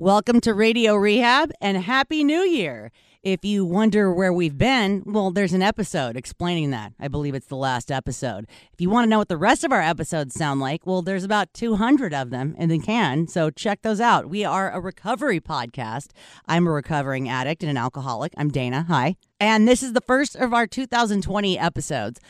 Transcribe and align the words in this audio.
Welcome 0.00 0.40
to 0.40 0.54
Radio 0.54 0.94
Rehab 0.94 1.52
and 1.60 1.76
Happy 1.76 2.24
New 2.24 2.40
Year. 2.40 2.90
If 3.22 3.44
you 3.44 3.66
wonder 3.66 4.10
where 4.10 4.32
we've 4.32 4.56
been, 4.56 5.02
well, 5.04 5.30
there's 5.30 5.52
an 5.52 5.60
episode 5.60 6.16
explaining 6.16 6.70
that. 6.70 6.94
I 6.98 7.08
believe 7.08 7.34
it's 7.34 7.48
the 7.48 7.56
last 7.56 7.92
episode. 7.92 8.46
If 8.72 8.80
you 8.80 8.88
want 8.88 9.04
to 9.04 9.10
know 9.10 9.18
what 9.18 9.28
the 9.28 9.36
rest 9.36 9.62
of 9.62 9.72
our 9.72 9.82
episodes 9.82 10.34
sound 10.34 10.58
like, 10.58 10.86
well, 10.86 11.02
there's 11.02 11.22
about 11.22 11.52
200 11.52 12.14
of 12.14 12.30
them 12.30 12.54
in 12.56 12.70
the 12.70 12.78
can, 12.78 13.28
so 13.28 13.50
check 13.50 13.82
those 13.82 14.00
out. 14.00 14.30
We 14.30 14.42
are 14.42 14.70
a 14.70 14.80
recovery 14.80 15.38
podcast. 15.38 16.12
I'm 16.48 16.66
a 16.66 16.70
recovering 16.70 17.28
addict 17.28 17.62
and 17.62 17.68
an 17.68 17.76
alcoholic. 17.76 18.32
I'm 18.38 18.50
Dayna. 18.50 18.86
Hi. 18.86 19.16
And 19.38 19.68
this 19.68 19.82
is 19.82 19.92
the 19.92 20.00
first 20.00 20.34
of 20.34 20.54
our 20.54 20.66
2020 20.66 21.58
episodes. 21.58 22.20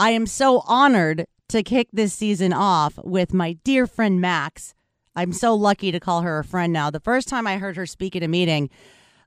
I 0.00 0.10
am 0.10 0.26
so 0.26 0.64
honored 0.66 1.26
to 1.50 1.62
kick 1.62 1.90
this 1.92 2.12
season 2.12 2.52
off 2.52 2.98
with 3.04 3.32
my 3.32 3.52
dear 3.62 3.86
friend 3.86 4.20
Max. 4.20 4.74
I'm 5.16 5.32
so 5.32 5.54
lucky 5.54 5.92
to 5.92 6.00
call 6.00 6.22
her 6.22 6.38
a 6.38 6.44
friend 6.44 6.72
now. 6.72 6.90
The 6.90 7.00
first 7.00 7.28
time 7.28 7.46
I 7.46 7.58
heard 7.58 7.76
her 7.76 7.86
speak 7.86 8.16
at 8.16 8.22
a 8.22 8.28
meeting, 8.28 8.70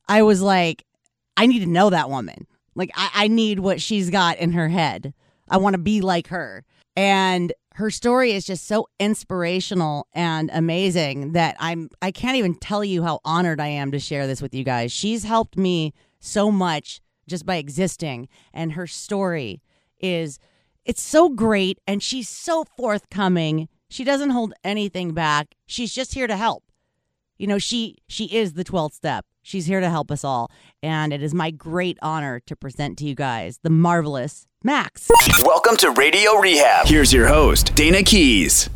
I 0.08 0.22
was 0.22 0.42
like, 0.42 0.86
I 1.38 1.46
need 1.46 1.60
to 1.60 1.70
know 1.70 1.90
that 1.90 2.10
woman. 2.10 2.48
Like, 2.76 2.92
I, 2.96 3.10
I 3.14 3.28
need 3.28 3.60
what 3.60 3.82
she's 3.82 4.10
got 4.10 4.38
in 4.38 4.54
her 4.54 4.70
head. 4.70 5.14
I 5.50 5.58
want 5.58 5.74
to 5.76 5.82
be 5.82 6.02
like 6.02 6.28
her. 6.28 6.64
And 6.96 7.54
her 7.76 7.90
story 7.90 8.32
is 8.32 8.46
just 8.46 8.68
so 8.68 8.88
inspirational 9.00 10.08
and 10.14 10.50
amazing 10.54 11.32
that 11.32 11.56
I'm 11.60 11.90
I 12.02 12.12
can't 12.12 12.38
even 12.38 12.56
tell 12.56 12.84
you 12.84 13.04
how 13.04 13.20
honored 13.26 13.60
I 13.60 13.68
am 13.68 13.92
to 13.92 14.00
share 14.00 14.28
this 14.28 14.42
with 14.42 14.54
you 14.54 14.64
guys. 14.64 14.92
She's 14.92 15.24
helped 15.24 15.58
me 15.58 15.94
so 16.20 16.52
much 16.52 17.02
just 17.28 17.46
by 17.46 17.56
existing 17.56 18.30
and 18.54 18.74
her 18.74 18.86
story 18.86 19.62
is 20.00 20.38
it's 20.86 21.02
so 21.02 21.30
great 21.30 21.80
and 21.88 22.04
she's 22.04 22.30
so 22.30 22.64
forthcoming. 22.78 23.70
She 23.94 24.04
doesn't 24.04 24.32
hold 24.32 24.56
anything 24.64 25.14
back. 25.14 25.54
She's 25.68 25.94
just 25.94 26.16
here 26.16 26.26
to 26.26 26.36
help. 26.36 26.64
You 27.38 27.46
know, 27.46 27.60
she 27.60 27.98
she 28.08 28.26
is 28.26 28.54
the 28.54 28.64
12th 28.64 28.94
step. 28.94 29.24
She's 29.44 29.68
here 29.68 29.82
to 29.82 29.90
help 29.92 30.10
us 30.10 30.24
all. 30.24 30.50
And 30.82 31.14
it 31.14 31.22
is 31.22 31.36
my 31.36 31.52
great 31.52 32.00
honor 32.02 32.40
to 32.48 32.56
present 32.56 32.98
to 32.98 33.06
you 33.06 33.14
guys 33.14 33.60
the 33.62 33.70
marvelous 33.70 34.48
Max. 34.64 35.12
Welcome 35.46 35.78
to 35.78 35.92
Radio 35.92 36.40
Rehab. 36.40 36.88
Here's 36.88 37.14
your 37.14 37.28
host, 37.28 37.76
Dayna 37.76 38.04
Keys. 38.04 38.68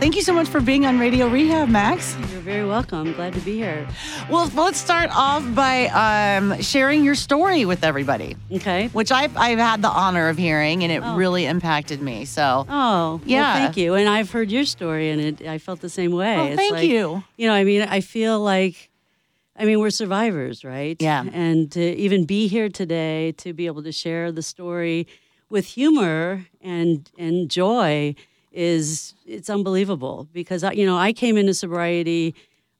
Thank 0.00 0.16
you 0.16 0.22
so 0.22 0.34
much 0.34 0.48
for 0.48 0.60
being 0.60 0.84
on 0.84 0.98
Radio 0.98 1.28
Rehab, 1.28 1.68
Max. 1.68 2.16
You're 2.44 2.52
very 2.56 2.66
welcome. 2.68 3.10
Glad 3.14 3.32
to 3.32 3.40
be 3.40 3.54
here. 3.54 3.88
Well, 4.28 4.50
let's 4.54 4.78
start 4.78 5.08
off 5.14 5.42
by 5.54 5.86
um, 5.86 6.60
sharing 6.60 7.02
your 7.02 7.14
story 7.14 7.64
with 7.64 7.82
everybody, 7.82 8.36
Okay. 8.52 8.88
which 8.88 9.10
I've, 9.10 9.34
I've 9.34 9.58
had 9.58 9.80
the 9.80 9.88
honor 9.88 10.28
of 10.28 10.36
hearing, 10.36 10.82
and 10.82 10.92
it 10.92 11.00
Oh. 11.02 11.16
really 11.16 11.46
impacted 11.46 12.02
me. 12.02 12.26
So, 12.26 12.66
Oh, 12.68 13.22
Yeah. 13.24 13.40
Well, 13.40 13.62
thank 13.64 13.76
you. 13.78 13.94
And 13.94 14.10
I've 14.10 14.30
heard 14.30 14.50
your 14.50 14.66
story, 14.66 15.08
and 15.08 15.20
it, 15.22 15.46
I 15.46 15.56
felt 15.56 15.80
the 15.80 15.88
same 15.88 16.12
way. 16.12 16.36
Oh, 16.36 16.44
It's 16.44 16.56
thank 16.56 16.72
like- 16.74 16.86
you. 16.88 17.24
You 17.38 17.48
know, 17.48 17.54
I 17.54 17.64
mean, 17.64 17.80
I 17.80 18.02
feel 18.02 18.38
like, 18.40 18.90
I 19.56 19.64
mean, 19.64 19.80
we're 19.80 19.88
survivors, 19.88 20.64
right? 20.64 21.00
Yeah. 21.00 21.24
And 21.32 21.72
to 21.72 21.80
even 21.96 22.26
be 22.26 22.46
here 22.46 22.68
today, 22.68 23.32
to 23.38 23.54
be 23.54 23.64
able 23.64 23.82
to 23.84 23.92
share 23.92 24.30
the 24.30 24.42
story 24.42 25.06
with 25.48 25.64
humor 25.64 26.44
and 26.60 27.08
and 27.16 27.48
joy 27.50 28.14
is 28.54 29.14
it's 29.26 29.50
unbelievable 29.50 30.28
because 30.32 30.64
I, 30.64 30.72
you 30.72 30.86
know 30.86 30.96
I 30.96 31.12
came 31.12 31.36
into 31.36 31.52
sobriety 31.54 32.34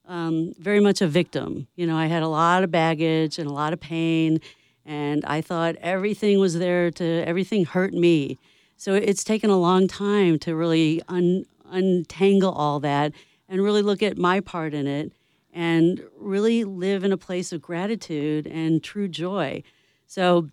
um, 0.06 0.52
very 0.58 0.80
much 0.80 1.00
a 1.00 1.08
victim. 1.08 1.66
You 1.76 1.86
know, 1.86 1.96
I 1.96 2.06
had 2.06 2.22
a 2.22 2.28
lot 2.28 2.62
of 2.62 2.70
baggage 2.70 3.38
and 3.38 3.48
a 3.48 3.52
lot 3.52 3.72
of 3.72 3.80
pain, 3.80 4.40
and 4.84 5.24
I 5.24 5.40
thought 5.40 5.76
everything 5.76 6.38
was 6.38 6.58
there 6.58 6.90
to 6.92 7.24
everything 7.26 7.64
hurt 7.64 7.94
me. 7.94 8.38
So 8.76 8.94
it's 8.94 9.24
taken 9.24 9.50
a 9.50 9.56
long 9.56 9.88
time 9.88 10.38
to 10.40 10.54
really 10.54 11.00
un, 11.08 11.46
untangle 11.70 12.52
all 12.52 12.80
that 12.80 13.12
and 13.48 13.62
really 13.62 13.82
look 13.82 14.02
at 14.02 14.18
my 14.18 14.40
part 14.40 14.74
in 14.74 14.86
it 14.86 15.12
and 15.52 16.02
really 16.18 16.64
live 16.64 17.04
in 17.04 17.12
a 17.12 17.16
place 17.16 17.52
of 17.52 17.62
gratitude 17.62 18.46
and 18.46 18.82
true 18.82 19.08
joy. 19.08 19.62
So 20.06 20.48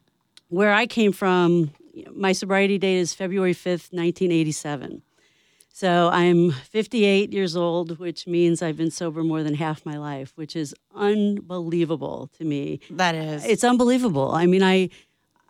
where 0.49 0.71
I 0.71 0.85
came 0.85 1.11
from, 1.11 1.71
my 2.13 2.31
sobriety 2.31 2.77
date 2.77 2.97
is 2.97 3.13
February 3.13 3.53
5th, 3.53 3.91
1987. 3.91 5.01
So 5.81 6.11
I'm 6.13 6.51
58 6.51 7.33
years 7.33 7.55
old, 7.55 7.97
which 7.97 8.27
means 8.27 8.61
I've 8.61 8.77
been 8.77 8.91
sober 8.91 9.23
more 9.23 9.41
than 9.41 9.55
half 9.55 9.83
my 9.83 9.97
life, 9.97 10.31
which 10.35 10.55
is 10.55 10.75
unbelievable 10.93 12.29
to 12.37 12.45
me. 12.45 12.81
that 12.91 13.15
is. 13.15 13.43
It's 13.45 13.63
unbelievable. 13.63 14.29
I 14.31 14.45
mean, 14.45 14.61
I, 14.61 14.89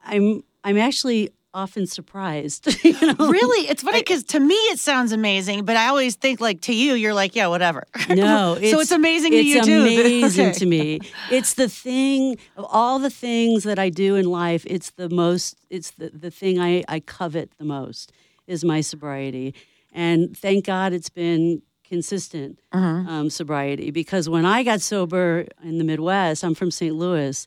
I'm, 0.05 0.41
I'm 0.63 0.77
actually 0.77 1.31
often 1.53 1.85
surprised. 1.85 2.81
you 2.85 2.93
know? 2.93 3.27
Really, 3.27 3.67
it's 3.67 3.83
funny 3.83 3.99
because 3.99 4.23
to 4.23 4.39
me 4.39 4.55
it 4.71 4.79
sounds 4.79 5.11
amazing, 5.11 5.65
but 5.65 5.75
I 5.75 5.87
always 5.87 6.15
think 6.15 6.39
like 6.39 6.61
to 6.61 6.73
you, 6.73 6.93
you're 6.93 7.13
like, 7.13 7.35
yeah, 7.35 7.47
whatever. 7.47 7.83
No, 8.07 8.55
so 8.55 8.79
it's 8.79 8.91
amazing 8.91 9.31
to 9.31 9.37
it's 9.37 9.49
you 9.49 9.61
too. 9.63 9.81
amazing 9.81 10.53
to 10.53 10.65
me. 10.65 11.01
It's 11.29 11.55
the 11.55 11.67
thing 11.67 12.37
of 12.55 12.65
all 12.69 12.99
the 12.99 13.09
things 13.09 13.65
that 13.65 13.79
I 13.79 13.89
do 13.89 14.15
in 14.15 14.23
life. 14.23 14.63
It's 14.65 14.91
the 14.91 15.09
most. 15.09 15.57
It's 15.69 15.91
the 15.91 16.09
the 16.09 16.31
thing 16.31 16.57
I 16.57 16.85
I 16.87 17.01
covet 17.01 17.51
the 17.57 17.65
most 17.65 18.13
is 18.47 18.63
my 18.63 18.81
sobriety, 18.81 19.53
and 19.91 20.35
thank 20.37 20.65
God 20.65 20.93
it's 20.93 21.09
been 21.09 21.61
consistent 21.83 22.59
Mm-hmm. 22.73 23.07
um, 23.09 23.29
sobriety 23.29 23.91
because 23.91 24.29
when 24.29 24.45
I 24.45 24.63
got 24.63 24.79
sober 24.81 25.45
in 25.63 25.77
the 25.77 25.83
Midwest, 25.83 26.43
I'm 26.43 26.55
from 26.55 26.71
St. 26.71 26.95
Louis. 26.95 27.45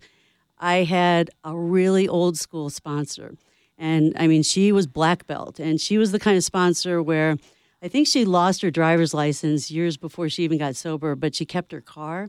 I 0.59 0.85
had 0.85 1.31
a 1.43 1.57
really 1.57 2.07
old 2.07 2.37
school 2.37 2.69
sponsor. 2.71 3.35
And 3.79 4.13
I 4.17 4.27
mean, 4.27 4.43
she 4.43 4.71
was 4.71 4.87
black 4.87 5.27
belt, 5.27 5.59
and 5.59 5.81
she 5.81 5.99
was 5.99 6.13
the 6.13 6.19
kind 6.21 6.37
of 6.37 6.45
sponsor 6.45 7.03
where 7.03 7.37
I 7.83 7.89
think 7.89 8.07
she 8.07 8.25
lost 8.25 8.63
her 8.63 8.71
driver's 8.71 9.13
license 9.15 9.71
years 9.71 9.97
before 9.97 10.29
she 10.29 10.45
even 10.45 10.59
got 10.59 10.77
sober, 10.77 11.17
but 11.17 11.35
she 11.35 11.45
kept 11.45 11.73
her 11.73 11.81
car. 11.81 12.29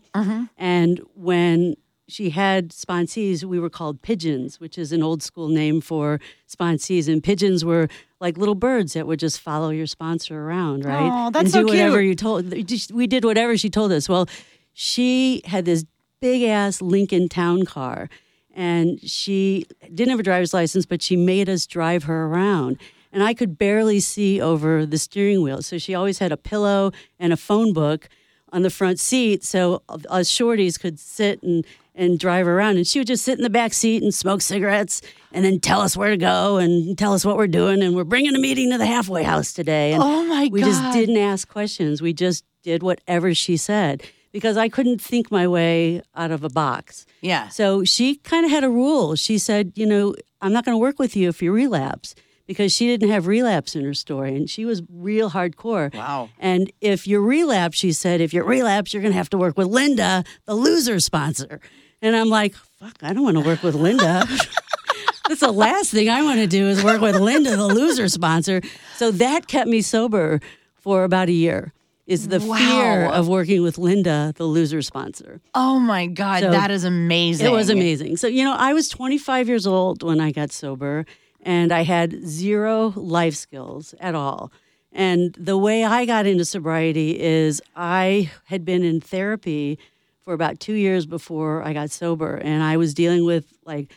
And 0.58 1.02
when 1.14 1.76
she 2.08 2.30
had 2.32 2.70
sponsees, 2.70 3.44
we 3.44 3.60
were 3.60 3.70
called 3.70 4.02
pigeons, 4.02 4.60
which 4.60 4.78
is 4.78 4.92
an 4.92 5.04
old 5.04 5.22
school 5.22 5.50
name 5.50 5.82
for 5.82 6.20
sponsees. 6.48 7.08
And 7.08 7.24
pigeons 7.24 7.64
were 7.66 7.88
like 8.26 8.40
little 8.40 8.56
birds 8.56 8.94
that 8.94 9.06
would 9.06 9.20
just 9.20 9.40
follow 9.40 9.70
your 9.70 9.86
sponsor 9.86 10.48
around, 10.48 10.84
right? 10.84 11.12
Aw, 11.12 11.30
that's 11.30 11.44
and 11.44 11.52
so 11.52 11.60
do 11.60 11.68
whatever 11.68 12.02
you 12.02 12.16
told. 12.16 12.52
We 12.92 13.06
did 13.06 13.24
whatever 13.24 13.56
she 13.56 13.70
told 13.70 13.92
us. 13.92 14.10
Well, 14.10 14.28
she 14.74 15.44
had 15.46 15.66
this 15.66 15.86
big 16.22 16.42
ass 16.42 16.82
Lincoln 16.82 17.30
Town 17.30 17.66
car, 17.66 18.10
and 18.52 19.00
she 19.08 19.68
didn't 19.94 20.10
have 20.10 20.20
a 20.20 20.24
driver's 20.24 20.56
license, 20.56 20.88
but 20.88 21.04
she 21.04 21.16
made 21.16 21.48
us 21.48 21.68
drive 21.68 22.06
her 22.06 22.26
around. 22.26 22.80
And 23.12 23.22
I 23.22 23.36
could 23.36 23.60
barely 23.60 24.00
see 24.00 24.42
over 24.42 24.88
the 24.88 24.98
steering 24.98 25.44
wheel. 25.44 25.62
So 25.62 25.78
she 25.78 25.94
always 25.94 26.18
had 26.18 26.32
a 26.32 26.38
pillow 26.38 26.92
and 27.20 27.32
a 27.32 27.38
phone 27.38 27.74
book 27.74 28.10
on 28.52 28.64
the 28.64 28.72
front 28.72 29.00
seat 29.00 29.44
so 29.44 29.84
uh, 29.88 30.00
us 30.10 30.32
shorties 30.32 30.80
could 30.80 31.00
sit 31.00 31.44
and, 31.44 31.64
and 31.96 32.20
drive 32.20 32.48
around. 32.48 32.78
And 32.78 32.86
she 32.86 33.00
would 33.00 33.08
just 33.08 33.24
sit 33.24 33.38
in 33.38 33.44
the 33.44 33.50
back 33.50 33.74
seat 33.74 34.04
and 34.04 34.14
smoke 34.14 34.42
cigarettes 34.42 35.02
and 35.32 35.44
then 35.44 35.60
tell 35.60 35.82
us 35.82 35.98
where 35.98 36.10
to 36.10 36.18
go 36.18 36.58
and 36.58 36.98
tell 36.98 37.14
us 37.14 37.26
what 37.26 37.38
we're 37.38 37.48
doing. 37.48 37.82
And 37.82 37.96
we're 37.96 38.04
bringing 38.04 38.36
a 38.36 38.40
meeting 38.40 38.72
to 38.72 38.78
the 38.78 38.86
halfway 38.86 39.24
house 39.24 39.54
today. 39.54 39.94
And 39.94 40.04
Oh 40.04 40.26
my 40.26 40.50
we 40.52 40.62
just 40.62 40.84
didn't 40.94 41.18
ask 41.18 41.48
questions. 41.48 42.02
We 42.02 42.14
just 42.14 42.44
did 42.64 42.84
whatever 42.84 43.34
she 43.34 43.58
said 43.58 44.04
because 44.32 44.58
I 44.58 44.68
couldn't 44.68 45.02
think 45.02 45.32
my 45.32 45.48
way 45.48 46.02
out 46.14 46.32
of 46.32 46.44
a 46.44 46.50
box. 46.50 47.06
Yeah. 47.22 47.48
So 47.48 47.86
she 47.86 48.16
kind 48.18 48.46
of 48.46 48.52
had 48.52 48.64
a 48.64 48.70
rule. 48.70 49.16
She 49.16 49.38
said, 49.38 49.72
you 49.76 49.86
know, 49.86 50.14
I'm 50.42 50.52
not 50.52 50.66
going 50.66 50.76
to 50.76 50.80
work 50.80 51.00
with 51.00 51.16
you 51.16 51.30
if 51.30 51.42
you 51.42 51.54
relapse 51.54 52.16
because 52.48 52.74
she 52.74 52.86
didn't 52.86 53.10
have 53.10 53.28
relapse 53.28 53.76
in 53.76 53.84
her 53.86 53.94
story 53.94 54.36
and 54.36 54.50
she 54.50 54.66
was 54.66 54.82
real 54.90 55.32
hardcore. 55.32 55.94
Wow. 55.94 56.30
And 56.38 56.72
if 56.82 57.08
you 57.08 57.22
relapse, 57.22 57.78
she 57.78 57.92
said, 57.92 58.22
if 58.22 58.34
you 58.34 58.44
relapse, 58.44 58.94
you're 58.94 59.02
going 59.02 59.14
to 59.14 59.18
have 59.18 59.30
to 59.32 59.38
work 59.38 59.58
with 59.58 59.68
Linda, 59.68 60.24
the 60.46 60.54
loser 60.54 61.00
sponsor. 61.00 61.60
And 62.02 62.16
I'm 62.16 62.30
like, 62.30 62.56
fuck, 62.56 62.96
I 63.02 63.14
don't 63.14 63.24
want 63.24 63.38
to 63.38 63.44
work 63.44 63.64
with 63.64 63.76
Linda. 63.76 64.26
That's 65.28 65.42
the 65.42 65.52
last 65.52 65.92
thing 65.92 66.08
I 66.10 66.22
want 66.22 66.40
to 66.40 66.48
do 66.48 66.68
is 66.68 66.84
work 66.84 67.02
with 67.02 67.16
Linda, 67.16 67.56
the 67.56 67.66
loser 67.68 68.08
sponsor. 68.10 68.62
So 68.96 69.12
that 69.12 69.48
kept 69.48 69.68
me 69.68 69.82
sober 69.82 70.40
for 70.76 71.04
about 71.04 71.30
a 71.30 71.34
year. 71.34 71.74
Is 72.06 72.28
the 72.28 72.40
fear 72.40 73.06
of 73.06 73.28
working 73.28 73.64
with 73.64 73.80
Linda, 73.80 74.32
the 74.36 74.44
loser 74.46 74.84
sponsor. 74.84 75.42
Oh 75.56 75.80
my 75.80 76.06
God, 76.06 76.42
So 76.42 76.52
that 76.52 76.70
is 76.70 76.84
amazing. 76.84 77.48
It 77.48 77.50
was 77.50 77.72
amazing. 77.72 78.18
So, 78.18 78.28
you 78.28 78.44
know, 78.44 78.54
I 78.54 78.74
was 78.74 78.90
25 78.90 79.48
years 79.48 79.66
old 79.66 80.04
when 80.04 80.20
I 80.20 80.32
got 80.32 80.52
sober, 80.52 81.08
and 81.42 81.72
I 81.72 81.82
had 81.82 82.24
zero 82.28 82.94
life 82.96 83.34
skills 83.34 83.96
at 84.00 84.14
all. 84.14 84.52
And 84.92 85.34
the 85.34 85.58
way 85.58 85.84
I 85.84 86.06
got 86.06 86.28
into 86.28 86.46
sobriety 86.46 87.20
is 87.20 87.60
I 87.76 88.30
had 88.46 88.64
been 88.66 88.84
in 88.84 89.02
therapy 89.02 89.80
for 90.26 90.34
about 90.34 90.60
two 90.60 90.74
years 90.74 91.06
before 91.06 91.64
I 91.64 91.72
got 91.72 91.92
sober, 91.92 92.36
and 92.36 92.64
I 92.64 92.78
was 92.78 92.94
dealing 92.94 93.26
with 93.26 93.54
like 93.64 93.94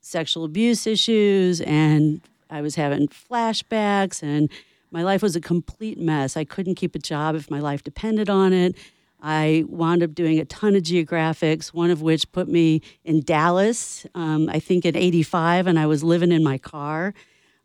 sexual 0.00 0.44
abuse 0.44 0.86
issues, 0.86 1.60
and 1.60 2.20
I 2.48 2.62
was 2.62 2.76
having 2.76 3.08
flashbacks, 3.08 4.22
and 4.22 4.48
my 4.92 5.02
life 5.02 5.20
was 5.20 5.34
a 5.34 5.40
complete 5.40 5.98
mess. 5.98 6.36
I 6.36 6.44
couldn't 6.44 6.76
keep 6.76 6.94
a 6.94 7.00
job 7.00 7.34
if 7.34 7.50
my 7.50 7.58
life 7.58 7.82
depended 7.82 8.30
on 8.30 8.52
it. 8.52 8.76
I 9.20 9.64
wound 9.66 10.02
up 10.04 10.14
doing 10.14 10.38
a 10.38 10.44
ton 10.44 10.76
of 10.76 10.82
geographics, 10.82 11.68
one 11.68 11.90
of 11.90 12.02
which 12.02 12.30
put 12.30 12.46
me 12.46 12.80
in 13.04 13.22
Dallas, 13.22 14.06
um, 14.14 14.48
I 14.48 14.60
think 14.60 14.84
in 14.84 14.94
85, 14.94 15.66
and 15.66 15.78
I 15.78 15.86
was 15.86 16.04
living 16.04 16.30
in 16.30 16.44
my 16.44 16.58
car 16.58 17.14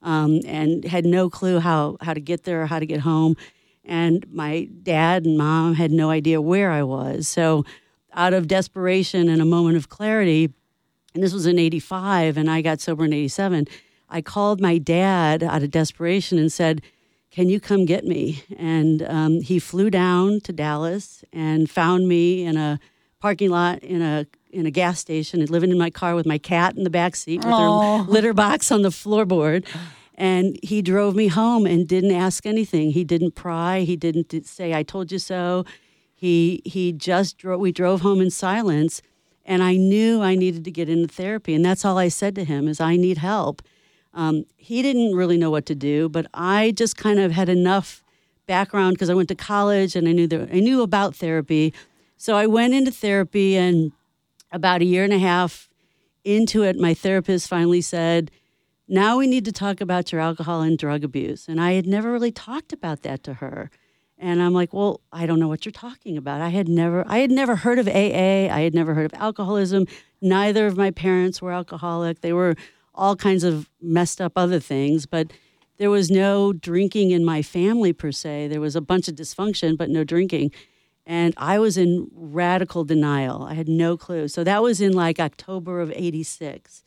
um, 0.01 0.39
and 0.47 0.83
had 0.85 1.05
no 1.05 1.29
clue 1.29 1.59
how, 1.59 1.97
how 2.01 2.13
to 2.13 2.21
get 2.21 2.45
there 2.45 2.63
or 2.63 2.65
how 2.65 2.79
to 2.79 2.85
get 2.85 3.01
home. 3.01 3.35
And 3.83 4.25
my 4.31 4.69
dad 4.83 5.25
and 5.25 5.38
mom 5.38 5.75
had 5.75 5.91
no 5.91 6.09
idea 6.09 6.41
where 6.41 6.71
I 6.71 6.83
was. 6.83 7.27
So, 7.27 7.65
out 8.13 8.33
of 8.33 8.47
desperation 8.47 9.29
and 9.29 9.41
a 9.41 9.45
moment 9.45 9.77
of 9.77 9.89
clarity, 9.89 10.53
and 11.13 11.23
this 11.23 11.33
was 11.33 11.45
in 11.45 11.59
85, 11.59 12.38
and 12.38 12.50
I 12.50 12.61
got 12.61 12.81
sober 12.81 13.06
in 13.06 13.13
87, 13.13 13.67
I 14.09 14.21
called 14.21 14.59
my 14.59 14.77
dad 14.77 15.44
out 15.44 15.63
of 15.63 15.71
desperation 15.71 16.38
and 16.38 16.51
said, 16.51 16.81
can 17.31 17.50
you 17.50 17.59
come 17.59 17.85
get 17.85 18.06
me? 18.06 18.44
And 18.57 19.03
um, 19.03 19.41
he 19.41 19.59
flew 19.59 19.89
down 19.89 20.41
to 20.41 20.53
Dallas 20.53 21.23
and 21.31 21.69
found 21.69 22.07
me 22.07 22.44
in 22.44 22.57
a 22.57 22.79
parking 23.19 23.50
lot 23.50 23.83
in 23.83 24.01
a 24.01 24.25
in 24.51 24.65
a 24.65 24.71
gas 24.71 25.00
station 25.00 25.41
and 25.41 25.50
living 25.50 25.69
in 25.69 25.77
my 25.77 25.91
car 25.91 26.15
with 26.15 26.25
my 26.25 26.39
cat 26.39 26.75
in 26.75 26.83
the 26.83 26.89
back 26.89 27.15
seat 27.15 27.44
with 27.45 27.53
Aw. 27.53 28.03
her 28.03 28.12
litter 28.12 28.33
box 28.33 28.71
on 28.71 28.81
the 28.81 28.89
floorboard. 28.89 29.65
And 30.21 30.59
he 30.62 30.81
drove 30.81 31.15
me 31.15 31.27
home 31.27 31.65
and 31.65 31.88
didn't 31.88 32.12
ask 32.12 32.45
anything. 32.45 32.91
He 32.91 33.05
didn't 33.05 33.35
pry. 33.35 33.83
He 33.83 33.95
didn't 33.95 34.45
say, 34.45 34.73
"I 34.73 34.83
told 34.83 35.13
you 35.13 35.17
so." 35.17 35.63
He 36.19 36.62
he 36.66 36.92
just 36.92 37.38
drove. 37.38 37.62
We 37.62 37.71
drove 37.71 38.01
home 38.01 38.19
in 38.19 38.30
silence, 38.30 39.01
and 39.45 39.63
I 39.63 39.77
knew 39.77 40.21
I 40.21 40.36
needed 40.36 40.66
to 40.66 40.71
get 40.71 40.89
into 40.89 41.07
therapy. 41.07 41.54
And 41.54 41.63
that's 41.63 41.86
all 41.86 41.98
I 41.98 42.10
said 42.10 42.36
to 42.36 42.44
him: 42.44 42.68
"Is 42.68 42.81
I 42.81 42.98
need 42.98 43.19
help." 43.19 43.62
Um, 44.13 44.44
he 44.57 44.81
didn't 44.81 45.16
really 45.16 45.38
know 45.38 45.50
what 45.50 45.66
to 45.68 45.75
do, 45.75 46.10
but 46.10 46.25
I 46.33 46.74
just 46.75 46.98
kind 46.98 47.19
of 47.19 47.31
had 47.31 47.48
enough 47.48 48.04
background 48.48 48.95
because 48.95 49.10
I 49.10 49.13
went 49.13 49.30
to 49.30 49.36
college 49.36 49.95
and 49.95 50.10
I 50.10 50.12
knew 50.12 50.27
that 50.27 50.50
I 50.51 50.60
knew 50.60 50.81
about 50.81 51.16
therapy. 51.16 51.74
So 52.18 52.36
I 52.36 52.48
went 52.48 52.74
into 52.74 52.92
therapy, 52.92 53.56
and 53.56 53.94
about 54.51 54.81
a 54.81 54.86
year 54.86 55.06
and 55.06 55.13
a 55.13 55.19
half 55.19 55.69
into 56.25 56.63
it, 56.63 56.75
my 56.75 56.94
therapist 56.94 57.48
finally 57.48 57.80
said, 57.80 58.30
"Now 58.89 59.18
we 59.18 59.25
need 59.25 59.45
to 59.45 59.54
talk 59.54 59.80
about 59.80 60.12
your 60.12 60.19
alcohol 60.19 60.63
and 60.63 60.77
drug 60.77 61.06
abuse." 61.06 61.48
And 61.48 61.62
I 61.62 61.72
had 61.80 61.88
never 61.88 62.12
really 62.12 62.33
talked 62.33 62.74
about 62.74 63.04
that 63.04 63.24
to 63.24 63.36
her. 63.36 63.72
And 64.21 64.42
I'm 64.42 64.54
like, 64.54 64.74
well, 64.74 65.00
I 65.13 65.25
don't 65.25 65.39
know 65.39 65.48
what 65.48 65.66
you're 65.66 65.71
talking 65.71 66.18
about. 66.18 66.42
I 66.42 66.50
had 66.50 66.68
never, 66.68 67.06
I 67.07 67.19
had 67.19 67.31
never 67.31 67.56
heard 67.56 67.80
of 67.80 67.88
AA. 67.88 68.51
I 68.54 68.62
had 68.62 68.75
never 68.75 68.94
heard 68.94 69.06
of 69.06 69.13
alcoholism. 69.13 69.88
Neither 70.21 70.68
of 70.68 70.75
my 70.75 70.92
parents 70.92 71.42
were 71.42 71.54
alcoholic. 71.54 72.19
They 72.19 72.33
were 72.33 72.56
all 72.94 73.16
kinds 73.16 73.45
of 73.45 73.69
messed 73.81 74.19
up 74.19 74.33
other 74.36 74.60
things, 74.60 75.06
but 75.06 75.31
there 75.77 75.89
was 75.89 76.12
no 76.12 76.51
drinking 76.51 77.12
in 77.12 77.24
my 77.24 77.42
family 77.42 77.94
per 77.94 78.12
se. 78.12 78.50
There 78.50 78.60
was 78.60 78.75
a 78.75 78.81
bunch 78.81 79.07
of 79.07 79.16
dysfunction, 79.16 79.77
but 79.77 79.89
no 79.89 80.04
drinking. 80.04 80.51
And 81.06 81.33
I 81.38 81.57
was 81.57 81.77
in 81.77 82.12
radical 82.13 82.83
denial. 82.83 83.44
I 83.44 83.54
had 83.54 83.69
no 83.69 83.95
clue. 83.95 84.27
So 84.27 84.44
that 84.44 84.62
was 84.62 84.81
in 84.81 84.92
like 84.92 85.18
October 85.19 85.80
of 85.80 85.94
86. 85.95 86.83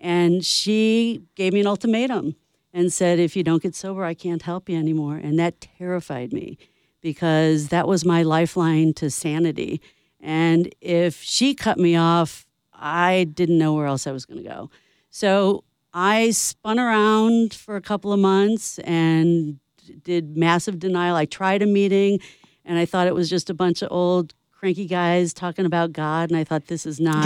And 0.00 0.44
she 0.44 1.22
gave 1.36 1.52
me 1.52 1.60
an 1.60 1.68
ultimatum 1.68 2.34
and 2.74 2.92
said, 2.92 3.20
if 3.20 3.36
you 3.36 3.44
don't 3.44 3.62
get 3.62 3.74
sober, 3.74 4.04
I 4.04 4.14
can't 4.14 4.42
help 4.42 4.68
you 4.68 4.76
anymore. 4.76 5.16
And 5.16 5.38
that 5.38 5.60
terrified 5.60 6.32
me 6.32 6.58
because 7.00 7.68
that 7.68 7.86
was 7.86 8.04
my 8.04 8.24
lifeline 8.24 8.92
to 8.94 9.10
sanity. 9.10 9.80
And 10.20 10.74
if 10.80 11.22
she 11.22 11.54
cut 11.54 11.78
me 11.78 11.94
off, 11.94 12.46
I 12.72 13.24
didn't 13.32 13.58
know 13.58 13.74
where 13.74 13.86
else 13.86 14.08
I 14.08 14.12
was 14.12 14.26
going 14.26 14.42
to 14.42 14.48
go. 14.48 14.70
So 15.10 15.62
I 15.92 16.32
spun 16.32 16.80
around 16.80 17.54
for 17.54 17.76
a 17.76 17.80
couple 17.80 18.12
of 18.12 18.18
months 18.18 18.80
and 18.80 19.60
did 20.02 20.36
massive 20.36 20.80
denial. 20.80 21.14
I 21.14 21.26
tried 21.26 21.62
a 21.62 21.66
meeting 21.66 22.18
and 22.64 22.76
I 22.76 22.86
thought 22.86 23.06
it 23.06 23.14
was 23.14 23.30
just 23.30 23.50
a 23.50 23.54
bunch 23.54 23.82
of 23.82 23.92
old 23.92 24.34
cranky 24.50 24.86
guys 24.86 25.32
talking 25.32 25.64
about 25.64 25.92
God. 25.92 26.30
And 26.30 26.36
I 26.36 26.42
thought, 26.42 26.66
this 26.66 26.86
is 26.86 26.98
not, 26.98 27.24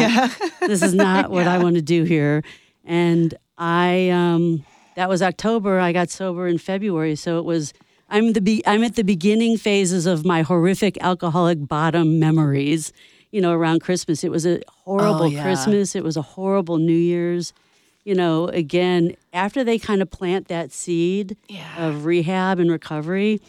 this 0.60 0.82
is 0.82 0.92
not 0.92 1.30
what 1.30 1.46
I 1.46 1.62
want 1.62 1.76
to 1.76 1.82
do 1.82 2.02
here. 2.02 2.42
And 2.84 3.32
I, 3.56 4.10
um, 4.10 4.64
that 4.98 5.08
was 5.08 5.22
October. 5.22 5.78
I 5.78 5.92
got 5.92 6.10
sober 6.10 6.48
in 6.48 6.58
February. 6.58 7.14
So 7.14 7.38
it 7.38 7.44
was, 7.44 7.72
I'm 8.08 8.32
the 8.32 8.40
be, 8.40 8.64
I'm 8.66 8.82
at 8.82 8.96
the 8.96 9.04
beginning 9.04 9.56
phases 9.56 10.06
of 10.06 10.24
my 10.24 10.42
horrific 10.42 10.98
alcoholic 11.00 11.68
bottom 11.68 12.18
memories. 12.18 12.92
You 13.30 13.40
know, 13.40 13.52
around 13.52 13.80
Christmas, 13.80 14.24
it 14.24 14.32
was 14.32 14.44
a 14.44 14.60
horrible 14.84 15.26
oh, 15.26 15.26
yeah. 15.26 15.44
Christmas. 15.44 15.94
It 15.94 16.02
was 16.02 16.16
a 16.16 16.22
horrible 16.22 16.78
New 16.78 16.96
Year's. 16.96 17.52
You 18.02 18.16
know, 18.16 18.48
again, 18.48 19.14
after 19.32 19.62
they 19.62 19.78
kind 19.78 20.02
of 20.02 20.10
plant 20.10 20.48
that 20.48 20.72
seed 20.72 21.36
of 21.76 22.04
rehab 22.04 22.58
and 22.58 22.68
recovery, 22.68 23.40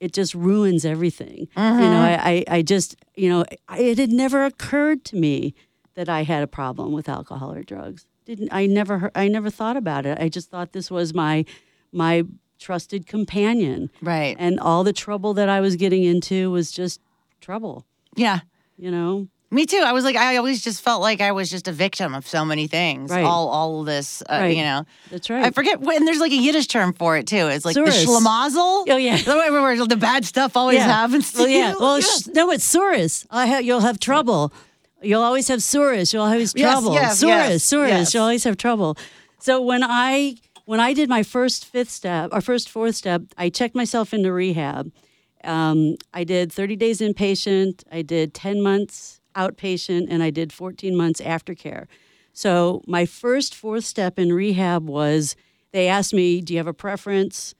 it 0.00 0.12
just 0.12 0.34
ruins 0.34 0.84
everything. 0.84 1.48
You 1.56 1.62
know, 1.62 2.02
mm-hmm. 2.02 2.28
I, 2.28 2.44
I, 2.50 2.56
I 2.58 2.62
just, 2.62 2.96
you 3.14 3.30
know, 3.30 3.46
I, 3.66 3.78
it 3.78 3.96
had 3.96 4.12
never 4.12 4.44
occurred 4.44 5.06
to 5.06 5.16
me 5.16 5.54
that 5.94 6.10
I 6.10 6.24
had 6.24 6.42
a 6.42 6.46
problem 6.46 6.92
with 6.92 7.08
alcohol 7.08 7.54
or 7.54 7.62
drugs. 7.62 8.04
Didn't 8.28 8.50
I 8.52 8.66
never 8.66 8.98
heard, 8.98 9.12
I 9.14 9.26
never 9.28 9.48
thought 9.48 9.78
about 9.78 10.04
it. 10.04 10.18
I 10.20 10.28
just 10.28 10.50
thought 10.50 10.72
this 10.72 10.90
was 10.90 11.14
my 11.14 11.46
my 11.92 12.24
trusted 12.58 13.06
companion. 13.06 13.90
Right. 14.02 14.36
And 14.38 14.60
all 14.60 14.84
the 14.84 14.92
trouble 14.92 15.32
that 15.34 15.48
I 15.48 15.60
was 15.60 15.76
getting 15.76 16.04
into 16.04 16.50
was 16.50 16.70
just 16.70 17.00
trouble, 17.40 17.86
Yeah. 18.16 18.40
you 18.76 18.90
know? 18.90 19.28
Me 19.50 19.64
too. 19.64 19.80
I 19.82 19.92
was 19.92 20.04
like, 20.04 20.14
I 20.16 20.36
always 20.36 20.62
just 20.62 20.82
felt 20.82 21.00
like 21.00 21.22
I 21.22 21.32
was 21.32 21.48
just 21.48 21.68
a 21.68 21.72
victim 21.72 22.14
of 22.14 22.26
so 22.26 22.44
many 22.44 22.66
things. 22.66 23.10
Right. 23.10 23.24
All, 23.24 23.48
all 23.48 23.80
of 23.80 23.86
this, 23.86 24.20
uh, 24.28 24.40
Right. 24.42 24.54
you 24.56 24.62
know. 24.62 24.84
That's 25.10 25.30
right. 25.30 25.42
I 25.42 25.50
forget 25.52 25.80
when 25.80 26.04
there's 26.04 26.18
like 26.20 26.32
a 26.32 26.36
Yiddish 26.36 26.66
term 26.66 26.92
for 26.92 27.16
it 27.16 27.26
too. 27.26 27.46
It's 27.48 27.64
like 27.64 27.74
the 27.74 27.80
tsuris. 27.80 28.04
schlemazel. 28.04 28.84
Oh, 28.90 28.96
yeah. 28.98 29.16
The 29.16 29.86
the 29.88 29.96
bad 29.96 30.26
stuff 30.26 30.54
always 30.54 30.80
happens. 30.82 31.32
To 31.32 31.38
Well, 31.38 31.48
yeah. 31.48 31.70
you. 31.72 31.78
Well, 31.80 32.00
sh- 32.02 32.26
no, 32.34 32.50
it's 32.50 32.70
tsuris. 32.70 33.24
I 33.30 33.46
ha- 33.46 33.58
you'll 33.58 33.80
have 33.80 33.98
trouble. 33.98 34.52
You'll 35.02 35.22
always 35.22 35.48
have 35.48 35.60
tsuris. 35.60 36.12
You'll 36.12 36.22
always 36.24 36.52
Yes, 36.56 36.72
trouble. 36.80 36.94
yes, 36.94 37.22
tsuris, 37.22 37.28
yes, 37.28 37.72
yes. 37.72 38.14
You'll 38.14 38.22
always 38.24 38.44
have 38.44 38.56
trouble. 38.56 38.96
So 39.38 39.60
when 39.62 39.82
I 39.84 40.36
when 40.64 40.80
I 40.80 40.92
did 40.92 41.08
my 41.08 41.22
first 41.22 41.64
fifth 41.64 41.90
step 41.90 42.30
or 42.32 42.40
first 42.40 42.68
fourth 42.68 42.94
step, 42.96 43.22
I 43.38 43.48
checked 43.48 43.74
myself 43.74 44.12
into 44.12 44.32
rehab. 44.32 44.92
Um, 45.44 45.96
I 46.12 46.24
did 46.24 46.52
30 46.52 46.76
days 46.76 47.00
inpatient. 47.00 47.84
I 47.90 48.02
did 48.02 48.34
10 48.34 48.60
months 48.60 49.20
outpatient, 49.36 50.08
and 50.10 50.22
I 50.22 50.30
did 50.30 50.52
14 50.52 50.96
months 50.96 51.20
aftercare. 51.20 51.86
So 52.32 52.82
my 52.86 53.06
first 53.06 53.54
fourth 53.54 53.84
step 53.84 54.18
in 54.18 54.32
rehab 54.32 54.88
was 54.88 55.36
they 55.72 55.86
asked 55.88 56.12
me, 56.12 56.40
"Do 56.40 56.52
you 56.54 56.58
have 56.58 56.66
a 56.66 56.74
preference?" 56.74 57.54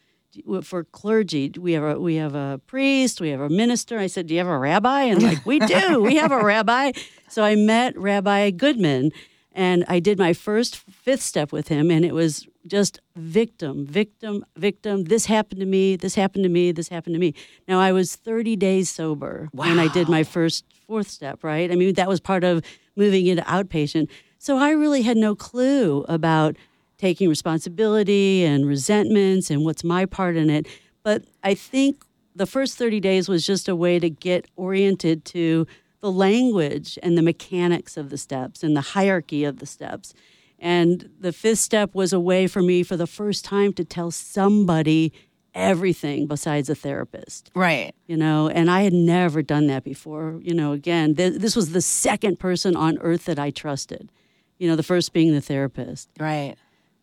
For 0.63 0.85
clergy. 0.85 1.53
We 1.59 1.73
have 1.73 1.83
a 1.83 2.01
we 2.01 2.17
have 2.17 2.35
a 2.35 2.61
priest, 2.67 3.21
we 3.21 3.31
have 3.31 3.41
a 3.41 3.49
minister. 3.49 3.99
I 3.99 4.07
said, 4.07 4.27
"Do 4.27 4.35
you 4.35 4.39
have 4.39 4.49
a 4.49 4.59
rabbi?" 4.59 5.03
And 5.03 5.23
like, 5.23 5.45
"We 5.47 5.59
do. 5.59 6.01
We 6.03 6.17
have 6.17 6.33
a 6.33 6.43
rabbi." 6.43 6.93
So 7.29 7.43
I 7.43 7.55
met 7.55 7.99
Rabbi 7.99 8.51
Goodman, 8.51 9.13
and 9.53 9.85
I 9.89 10.01
did 10.01 10.19
my 10.19 10.33
first 10.33 10.77
fifth 10.77 11.23
step 11.23 11.53
with 11.53 11.69
him, 11.69 11.91
and 11.91 12.05
it 12.05 12.15
was 12.15 12.47
just 12.67 13.01
victim, 13.17 13.87
victim, 13.87 14.45
victim. 14.57 15.05
This 15.05 15.27
happened 15.27 15.61
to 15.61 15.67
me. 15.67 15.97
This 15.97 16.15
happened 16.15 16.45
to 16.45 16.51
me. 16.51 16.73
This 16.73 16.89
happened 16.89 17.15
to 17.15 17.19
me. 17.19 17.35
Now 17.67 17.81
I 17.81 17.93
was 17.93 18.15
30 18.15 18.57
days 18.57 18.89
sober 18.91 19.49
when 19.53 19.79
I 19.79 19.89
did 19.89 20.09
my 20.09 20.23
first 20.23 20.65
fourth 20.87 21.09
step. 21.09 21.43
Right? 21.43 21.71
I 21.71 21.75
mean, 21.75 21.95
that 21.95 22.09
was 22.09 22.21
part 22.21 22.45
of 22.45 22.65
moving 22.97 23.27
into 23.27 23.43
outpatient. 23.43 24.09
So 24.39 24.59
I 24.59 24.71
really 24.71 25.03
had 25.03 25.17
no 25.17 25.35
clue 25.35 26.05
about 26.09 26.57
taking 26.99 27.29
responsibility 27.29 28.45
and 28.45 28.67
resentments 28.67 29.51
and 29.51 29.65
what's 29.65 29.85
my 29.85 30.05
part 30.05 30.37
in 30.37 30.51
it. 30.51 30.67
But 31.03 31.25
I 31.43 31.55
think 31.55 32.05
the 32.35 32.47
first 32.47 32.77
30 32.77 33.01
days 33.01 33.29
was 33.29 33.47
just 33.47 33.69
a 33.69 33.77
way 33.77 33.99
to 33.99 34.11
get 34.11 34.47
oriented 34.57 35.25
to 35.27 35.67
the 36.01 36.13
language 36.13 36.99
and 37.03 37.17
the 37.17 37.23
mechanics 37.23 37.97
of 37.97 38.11
the 38.11 38.19
steps 38.19 38.63
and 38.63 38.77
the 38.77 38.81
hierarchy 38.81 39.45
of 39.45 39.59
the 39.59 39.67
steps. 39.67 40.13
And 40.59 41.09
the 41.21 41.33
fifth 41.33 41.59
step 41.61 41.95
was 41.95 42.13
a 42.13 42.21
way 42.21 42.47
for 42.49 42.63
me 42.63 42.83
for 42.83 42.97
the 42.97 43.07
first 43.07 43.45
time 43.45 43.73
to 43.75 43.85
tell 43.85 44.11
somebody 44.11 45.13
everything 45.55 46.27
besides 46.27 46.69
a 46.69 46.75
therapist 46.75 47.51
Right. 47.55 47.93
you 48.07 48.17
know 48.17 48.49
and 48.49 48.71
i 48.71 48.83
had 48.83 48.93
never 48.93 49.41
done 49.43 49.67
that 49.69 49.83
before 49.83 50.39
you 50.43 50.53
know 50.55 50.73
again 50.73 51.17
th- 51.17 51.41
this 51.41 51.57
was 51.57 51.73
the 51.73 51.81
second 51.81 52.39
person 52.39 52.77
on 52.77 52.99
earth 52.99 53.25
that 53.25 53.39
i 53.41 53.51
trusted 53.51 54.13
you 54.59 54.69
know 54.69 54.77
the 54.77 54.83
first 54.85 55.13
being 55.13 55.33
the 55.33 55.41
therapist 55.41 56.11
Right. 56.21 56.55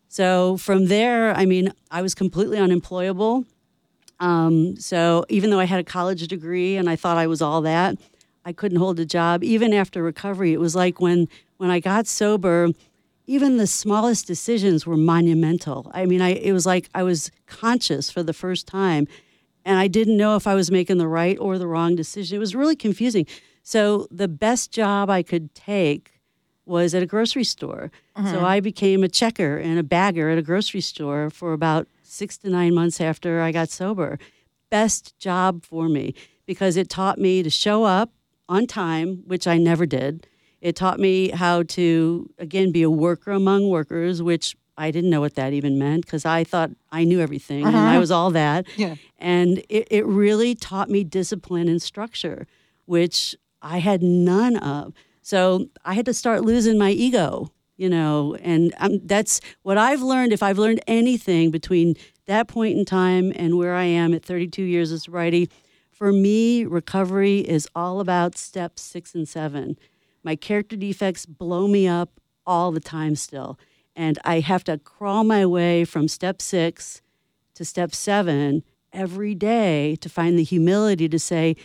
So 0.08 0.56
from 0.56 0.86
there, 0.86 1.34
I 1.34 1.46
mean, 1.46 1.72
I 1.90 2.02
was 2.02 2.14
completely 2.14 2.58
unemployable. 2.58 3.44
Um, 4.18 4.76
so 4.76 5.24
even 5.28 5.50
though 5.50 5.60
I 5.60 5.64
had 5.64 5.80
a 5.80 5.84
college 5.84 6.26
degree 6.26 6.76
and 6.76 6.88
I 6.88 6.96
thought 6.96 7.18
I 7.18 7.26
was 7.26 7.42
all 7.42 7.60
that, 7.62 7.96
I 8.44 8.52
couldn't 8.52 8.78
hold 8.78 8.98
a 9.00 9.04
job. 9.04 9.42
Even 9.44 9.72
after 9.72 10.02
recovery, 10.02 10.52
it 10.52 10.60
was 10.60 10.74
like 10.74 11.00
when 11.00 11.28
when 11.58 11.70
I 11.70 11.80
got 11.80 12.06
sober, 12.06 12.68
even 13.26 13.56
the 13.56 13.66
smallest 13.66 14.26
decisions 14.26 14.86
were 14.86 14.96
monumental. 14.96 15.90
I 15.92 16.06
mean, 16.06 16.22
I 16.22 16.34
it 16.34 16.52
was 16.52 16.64
like 16.64 16.88
I 16.94 17.02
was 17.02 17.30
conscious 17.46 18.10
for 18.10 18.22
the 18.22 18.32
first 18.32 18.66
time, 18.66 19.08
and 19.64 19.78
I 19.78 19.88
didn't 19.88 20.16
know 20.16 20.36
if 20.36 20.46
I 20.46 20.54
was 20.54 20.70
making 20.70 20.98
the 20.98 21.08
right 21.08 21.36
or 21.38 21.58
the 21.58 21.66
wrong 21.66 21.96
decision. 21.96 22.36
It 22.36 22.38
was 22.38 22.54
really 22.54 22.76
confusing. 22.76 23.26
So 23.62 24.06
the 24.12 24.28
best 24.28 24.70
job 24.70 25.10
I 25.10 25.24
could 25.24 25.54
take 25.54 26.15
was 26.66 26.94
at 26.94 27.02
a 27.02 27.06
grocery 27.06 27.44
store. 27.44 27.90
So 28.16 28.22
mm-hmm. 28.22 28.44
I 28.44 28.60
became 28.60 29.04
a 29.04 29.08
checker 29.08 29.56
and 29.56 29.78
a 29.78 29.82
bagger 29.82 30.30
at 30.30 30.38
a 30.38 30.42
grocery 30.42 30.80
store 30.80 31.30
for 31.30 31.52
about 31.52 31.86
six 32.02 32.36
to 32.38 32.50
nine 32.50 32.74
months 32.74 33.00
after 33.00 33.40
I 33.40 33.52
got 33.52 33.70
sober. 33.70 34.18
Best 34.68 35.16
job 35.18 35.64
for 35.64 35.88
me 35.88 36.14
because 36.44 36.76
it 36.76 36.88
taught 36.88 37.18
me 37.18 37.42
to 37.42 37.50
show 37.50 37.84
up 37.84 38.10
on 38.48 38.66
time, 38.66 39.22
which 39.26 39.46
I 39.46 39.58
never 39.58 39.86
did. 39.86 40.26
It 40.60 40.74
taught 40.74 40.98
me 40.98 41.30
how 41.30 41.62
to, 41.62 42.30
again, 42.38 42.72
be 42.72 42.82
a 42.82 42.90
worker 42.90 43.30
among 43.30 43.68
workers, 43.68 44.22
which 44.22 44.56
I 44.78 44.90
didn't 44.90 45.10
know 45.10 45.20
what 45.20 45.34
that 45.34 45.52
even 45.52 45.78
meant 45.78 46.04
because 46.04 46.24
I 46.24 46.44
thought 46.44 46.70
I 46.90 47.04
knew 47.04 47.20
everything 47.20 47.66
and 47.66 47.76
I 47.76 47.90
uh-huh. 47.90 48.00
was 48.00 48.10
all 48.10 48.30
that. 48.32 48.66
Yeah. 48.76 48.96
And 49.18 49.58
it, 49.70 49.88
it 49.90 50.04
really 50.06 50.54
taught 50.54 50.90
me 50.90 51.02
discipline 51.02 51.68
and 51.68 51.80
structure, 51.80 52.46
which 52.84 53.34
I 53.62 53.78
had 53.78 54.02
none 54.02 54.56
of. 54.56 54.92
So 55.26 55.70
I 55.84 55.94
had 55.94 56.06
to 56.06 56.14
start 56.14 56.44
losing 56.44 56.78
my 56.78 56.92
ego, 56.92 57.50
you 57.76 57.88
know, 57.88 58.36
and 58.42 58.72
um, 58.78 59.00
that's 59.04 59.40
what 59.62 59.76
I've 59.76 60.00
learned. 60.00 60.32
If 60.32 60.40
I've 60.40 60.56
learned 60.56 60.80
anything 60.86 61.50
between 61.50 61.96
that 62.26 62.46
point 62.46 62.78
in 62.78 62.84
time 62.84 63.32
and 63.34 63.58
where 63.58 63.74
I 63.74 63.86
am 63.86 64.14
at 64.14 64.24
32 64.24 64.62
years 64.62 64.92
of 64.92 65.00
sobriety, 65.00 65.50
for 65.90 66.12
me, 66.12 66.64
recovery 66.64 67.40
is 67.40 67.66
all 67.74 67.98
about 67.98 68.38
steps 68.38 68.82
six 68.82 69.16
and 69.16 69.28
seven. 69.28 69.76
My 70.22 70.36
character 70.36 70.76
defects 70.76 71.26
blow 71.26 71.66
me 71.66 71.88
up 71.88 72.20
all 72.46 72.70
the 72.70 72.78
time 72.78 73.16
still. 73.16 73.58
And 73.96 74.20
I 74.24 74.38
have 74.38 74.62
to 74.62 74.78
crawl 74.78 75.24
my 75.24 75.44
way 75.44 75.84
from 75.84 76.06
step 76.06 76.40
six 76.40 77.02
to 77.56 77.64
step 77.64 77.96
seven 77.96 78.62
every 78.92 79.34
day 79.34 79.96
to 79.96 80.08
find 80.08 80.38
the 80.38 80.44
humility 80.44 81.08
to 81.08 81.18
say, 81.18 81.56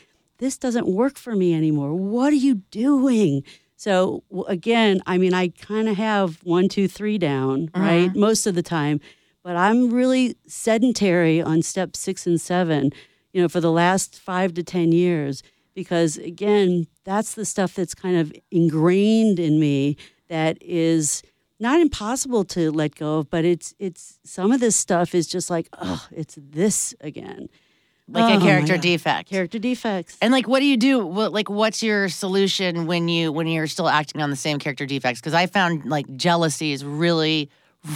this 0.41 0.57
doesn't 0.57 0.87
work 0.87 1.17
for 1.17 1.35
me 1.35 1.53
anymore. 1.53 1.93
What 1.93 2.33
are 2.33 2.43
you 2.47 2.55
doing? 2.71 3.43
So, 3.77 4.23
again, 4.47 5.01
I 5.05 5.19
mean, 5.19 5.35
I 5.35 5.49
kind 5.49 5.87
of 5.87 5.95
have 5.97 6.39
one, 6.43 6.67
two, 6.67 6.87
three 6.87 7.19
down, 7.19 7.69
uh-huh. 7.73 7.85
right? 7.85 8.15
Most 8.15 8.47
of 8.47 8.55
the 8.55 8.63
time. 8.63 8.99
But 9.43 9.55
I'm 9.55 9.91
really 9.91 10.35
sedentary 10.47 11.41
on 11.41 11.61
step 11.61 11.95
six 11.95 12.25
and 12.25 12.41
seven, 12.41 12.91
you 13.33 13.41
know, 13.41 13.47
for 13.47 13.59
the 13.59 13.71
last 13.71 14.19
five 14.19 14.55
to 14.55 14.63
10 14.63 14.91
years. 14.91 15.43
Because 15.75 16.17
again, 16.17 16.87
that's 17.05 17.35
the 17.35 17.45
stuff 17.45 17.75
that's 17.75 17.95
kind 17.95 18.17
of 18.17 18.33
ingrained 18.49 19.39
in 19.39 19.59
me 19.59 19.95
that 20.27 20.57
is 20.61 21.21
not 21.59 21.79
impossible 21.79 22.43
to 22.45 22.71
let 22.71 22.95
go 22.95 23.19
of, 23.19 23.29
but 23.29 23.45
it's 23.45 23.75
it's 23.77 24.19
some 24.23 24.51
of 24.51 24.59
this 24.59 24.75
stuff 24.75 25.13
is 25.13 25.27
just 25.27 25.49
like, 25.49 25.69
oh, 25.79 26.07
it's 26.11 26.35
this 26.41 26.95
again. 26.99 27.47
Like 28.11 28.33
Oh 28.33 28.37
a 28.37 28.41
character 28.41 28.77
defect. 28.77 29.29
Character 29.29 29.57
defects. 29.57 30.17
And 30.21 30.31
like, 30.31 30.47
what 30.47 30.59
do 30.59 30.65
you 30.65 30.77
do? 30.77 31.05
What, 31.05 31.31
like, 31.31 31.49
what's 31.49 31.81
your 31.81 32.09
solution 32.09 32.85
when 32.85 33.07
you 33.07 33.31
when 33.31 33.47
you're 33.47 33.67
still 33.67 33.87
acting 33.87 34.21
on 34.21 34.29
the 34.29 34.35
same 34.35 34.59
character 34.59 34.85
defects? 34.85 35.21
Because 35.21 35.33
I 35.33 35.45
found 35.47 35.85
like 35.85 36.05
jealousy 36.17 36.73
is 36.73 36.83
really, 36.83 37.49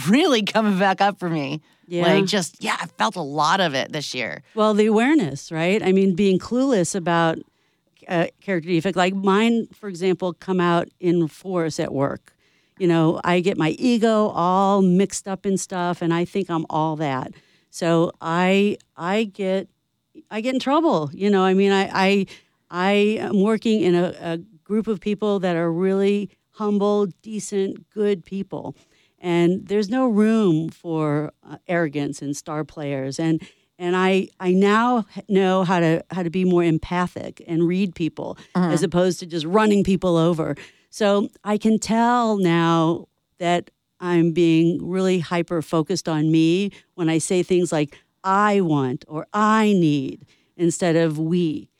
really 0.08 0.42
coming 0.42 0.78
back 0.78 1.00
up 1.00 1.18
for 1.18 1.28
me. 1.28 1.60
Yeah. 1.86 2.02
Like, 2.02 2.24
just 2.24 2.62
yeah, 2.62 2.76
I 2.80 2.86
felt 2.86 3.16
a 3.16 3.22
lot 3.22 3.60
of 3.60 3.74
it 3.74 3.92
this 3.92 4.14
year. 4.14 4.42
Well, 4.54 4.74
the 4.74 4.86
awareness, 4.86 5.52
right? 5.52 5.82
I 5.82 5.92
mean, 5.92 6.14
being 6.14 6.38
clueless 6.38 6.94
about 6.94 7.38
uh, 8.08 8.26
character 8.40 8.68
defect. 8.68 8.96
Like 8.96 9.14
mine, 9.14 9.66
for 9.68 9.88
example, 9.88 10.32
come 10.32 10.60
out 10.60 10.88
in 11.00 11.28
force 11.28 11.78
at 11.78 11.92
work. 11.92 12.32
You 12.78 12.86
know, 12.86 13.20
I 13.24 13.40
get 13.40 13.56
my 13.56 13.70
ego 13.70 14.28
all 14.28 14.82
mixed 14.82 15.26
up 15.26 15.46
in 15.46 15.56
stuff, 15.56 16.02
and 16.02 16.12
I 16.12 16.24
think 16.24 16.50
I'm 16.50 16.66
all 16.68 16.96
that. 16.96 17.32
So 17.70 18.12
I 18.20 18.78
I 18.96 19.24
get 19.24 19.68
I 20.30 20.40
get 20.40 20.54
in 20.54 20.60
trouble. 20.60 21.10
You 21.12 21.30
know, 21.30 21.42
I 21.42 21.54
mean, 21.54 21.72
I 21.72 21.90
I, 21.92 22.26
I 22.70 22.90
am 23.20 23.42
working 23.42 23.82
in 23.82 23.94
a, 23.94 24.14
a 24.20 24.38
group 24.64 24.86
of 24.86 25.00
people 25.00 25.38
that 25.40 25.56
are 25.56 25.72
really 25.72 26.30
humble, 26.52 27.06
decent, 27.22 27.90
good 27.90 28.24
people, 28.24 28.76
and 29.18 29.66
there's 29.68 29.88
no 29.88 30.06
room 30.08 30.68
for 30.68 31.32
uh, 31.48 31.56
arrogance 31.68 32.22
and 32.22 32.36
star 32.36 32.64
players. 32.64 33.18
And 33.18 33.42
and 33.78 33.96
I 33.96 34.28
I 34.40 34.52
now 34.52 35.06
know 35.28 35.64
how 35.64 35.80
to 35.80 36.04
how 36.10 36.22
to 36.22 36.30
be 36.30 36.44
more 36.44 36.64
empathic 36.64 37.42
and 37.46 37.66
read 37.66 37.94
people 37.94 38.38
as 38.72 38.82
opposed 38.82 39.20
to 39.20 39.26
just 39.26 39.46
running 39.46 39.84
people 39.84 40.16
over. 40.16 40.56
So 40.90 41.28
I 41.44 41.58
can 41.58 41.78
tell 41.78 42.38
now 42.38 43.06
that 43.38 43.70
I'm 44.00 44.32
being 44.32 44.86
really 44.88 45.18
hyper 45.18 45.62
focused 45.62 46.08
on 46.08 46.30
me 46.30 46.70
when 46.94 47.08
I 47.08 47.18
say 47.18 47.42
things 47.42 47.72
like 47.72 47.98
I 48.26 48.60
want 48.60 49.04
or 49.08 49.26
I 49.32 49.66
need 49.72 50.26
instead 50.56 50.96
of 50.96 51.18
we. 51.18 51.70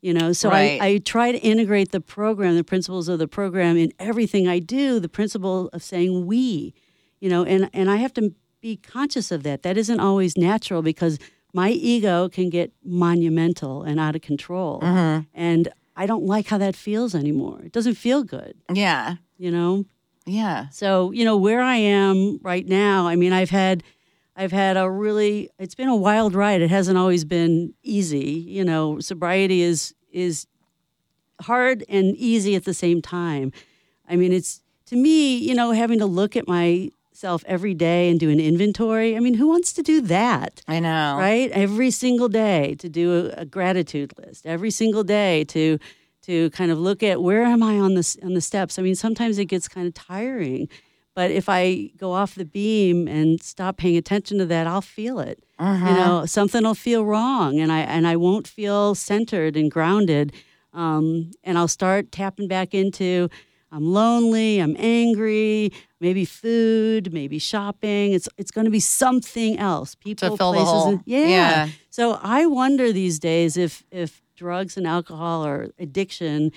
You 0.00 0.14
know, 0.14 0.32
so 0.32 0.48
Right. 0.50 0.80
I, 0.80 0.86
I 0.86 0.98
try 0.98 1.32
to 1.32 1.38
integrate 1.38 1.90
the 1.90 2.00
program, 2.00 2.54
the 2.54 2.62
principles 2.62 3.08
of 3.08 3.18
the 3.18 3.26
program 3.26 3.76
in 3.76 3.92
everything 3.98 4.46
I 4.46 4.60
do, 4.60 5.00
the 5.00 5.08
principle 5.08 5.68
of 5.72 5.82
saying 5.82 6.24
we, 6.26 6.72
you 7.20 7.28
know, 7.28 7.42
and, 7.44 7.68
and 7.72 7.90
I 7.90 7.96
have 7.96 8.12
to 8.14 8.32
be 8.60 8.76
conscious 8.76 9.32
of 9.32 9.42
that. 9.42 9.62
That 9.64 9.76
isn't 9.76 9.98
always 9.98 10.36
natural 10.36 10.82
because 10.82 11.18
my 11.52 11.70
ego 11.70 12.28
can 12.28 12.48
get 12.48 12.72
monumental 12.84 13.82
and 13.82 13.98
out 13.98 14.14
of 14.14 14.22
control. 14.22 14.80
Mm-hmm. 14.82 15.22
And 15.34 15.68
I 15.96 16.06
don't 16.06 16.24
like 16.24 16.46
how 16.46 16.58
that 16.58 16.76
feels 16.76 17.14
anymore. 17.14 17.60
It 17.64 17.72
doesn't 17.72 17.94
feel 17.96 18.22
good, 18.22 18.54
Yeah, 18.72 19.16
you 19.36 19.50
know? 19.50 19.84
yeah. 20.26 20.68
So, 20.68 21.10
you 21.10 21.24
know, 21.24 21.36
where 21.36 21.60
I 21.60 21.76
am 21.76 22.38
right 22.42 22.66
now, 22.68 23.08
I 23.08 23.16
mean, 23.16 23.32
I've 23.32 23.50
had 23.50 23.82
I've 24.38 24.52
had 24.52 24.76
a 24.76 24.88
really 24.88 25.50
it's 25.58 25.74
been 25.74 25.88
a 25.88 25.96
wild 25.96 26.32
ride. 26.32 26.62
It 26.62 26.70
hasn't 26.70 26.96
always 26.96 27.24
been 27.24 27.74
easy. 27.82 28.30
You 28.30 28.64
know, 28.64 29.00
sobriety 29.00 29.62
is 29.62 29.94
is 30.12 30.46
hard 31.40 31.84
and 31.88 32.16
easy 32.16 32.54
at 32.54 32.64
the 32.64 32.72
same 32.72 33.02
time. 33.02 33.52
I 34.08 34.14
mean, 34.14 34.32
it's 34.32 34.62
to 34.86 34.96
me, 34.96 35.36
you 35.36 35.56
know, 35.56 35.72
having 35.72 35.98
to 35.98 36.06
look 36.06 36.36
at 36.36 36.46
myself 36.46 37.42
every 37.46 37.74
day 37.74 38.08
and 38.08 38.20
do 38.20 38.30
an 38.30 38.38
inventory. 38.38 39.16
I 39.16 39.20
mean, 39.20 39.34
who 39.34 39.48
wants 39.48 39.72
to 39.72 39.82
do 39.82 40.00
that? 40.02 40.62
I 40.68 40.78
know. 40.78 41.16
right 41.18 41.50
every 41.50 41.90
single 41.90 42.28
day 42.28 42.76
to 42.76 42.88
do 42.88 43.32
a, 43.36 43.40
a 43.40 43.44
gratitude 43.44 44.14
list 44.18 44.46
every 44.46 44.70
single 44.70 45.02
day 45.02 45.42
to 45.44 45.80
to 46.22 46.50
kind 46.50 46.70
of 46.70 46.78
look 46.78 47.02
at 47.02 47.22
where 47.22 47.42
am 47.42 47.62
i 47.62 47.78
on 47.78 47.94
the 47.94 48.18
on 48.22 48.34
the 48.34 48.40
steps 48.40 48.78
i 48.78 48.82
mean 48.82 48.94
sometimes 48.94 49.38
it 49.38 49.46
gets 49.46 49.66
kind 49.66 49.86
of 49.86 49.94
tiring 49.94 50.68
but 51.18 51.28
if 51.40 51.46
i 51.48 51.90
go 52.04 52.08
off 52.20 52.32
the 52.42 52.44
beam 52.58 52.96
and 53.16 53.42
stop 53.42 53.76
paying 53.82 53.96
attention 54.02 54.38
to 54.38 54.46
that 54.54 54.64
i'll 54.72 54.88
feel 54.98 55.16
it 55.30 55.38
you 55.90 55.94
know 56.00 56.16
something 56.36 56.62
will 56.62 56.74
feel 56.88 57.02
wrong 57.12 57.50
and 57.62 57.70
i 57.78 57.80
and 57.94 58.06
i 58.12 58.14
won't 58.26 58.46
feel 58.58 58.94
centered 58.94 59.54
and 59.60 59.68
grounded 59.76 60.26
um, 60.82 61.30
and 61.46 61.54
i'll 61.58 61.74
start 61.80 62.02
tapping 62.20 62.46
back 62.56 62.70
into 62.82 63.28
i'm 63.74 63.86
lonely 64.00 64.60
i'm 64.64 64.76
angry 64.78 65.72
maybe 66.00 66.24
food 66.24 67.12
maybe 67.12 67.38
shopping 67.52 68.12
it's 68.16 68.28
it's 68.40 68.52
going 68.56 68.64
to 68.70 68.70
be 68.80 68.84
something 69.04 69.58
else 69.70 69.90
people 69.96 70.36
fill 70.36 70.52
the 70.52 70.58
places 70.58 70.72
hole. 70.72 70.88
and- 70.92 71.02
yeah. 71.04 71.26
Yeah. 71.38 71.68
so 71.90 72.18
i 72.22 72.40
wonder 72.46 72.92
these 72.92 73.18
days 73.30 73.56
if 73.56 73.84
if 73.90 74.10
drugs 74.36 74.76
and 74.78 74.86
alcohol 74.86 75.38
or 75.44 75.56
addiction 75.86 76.52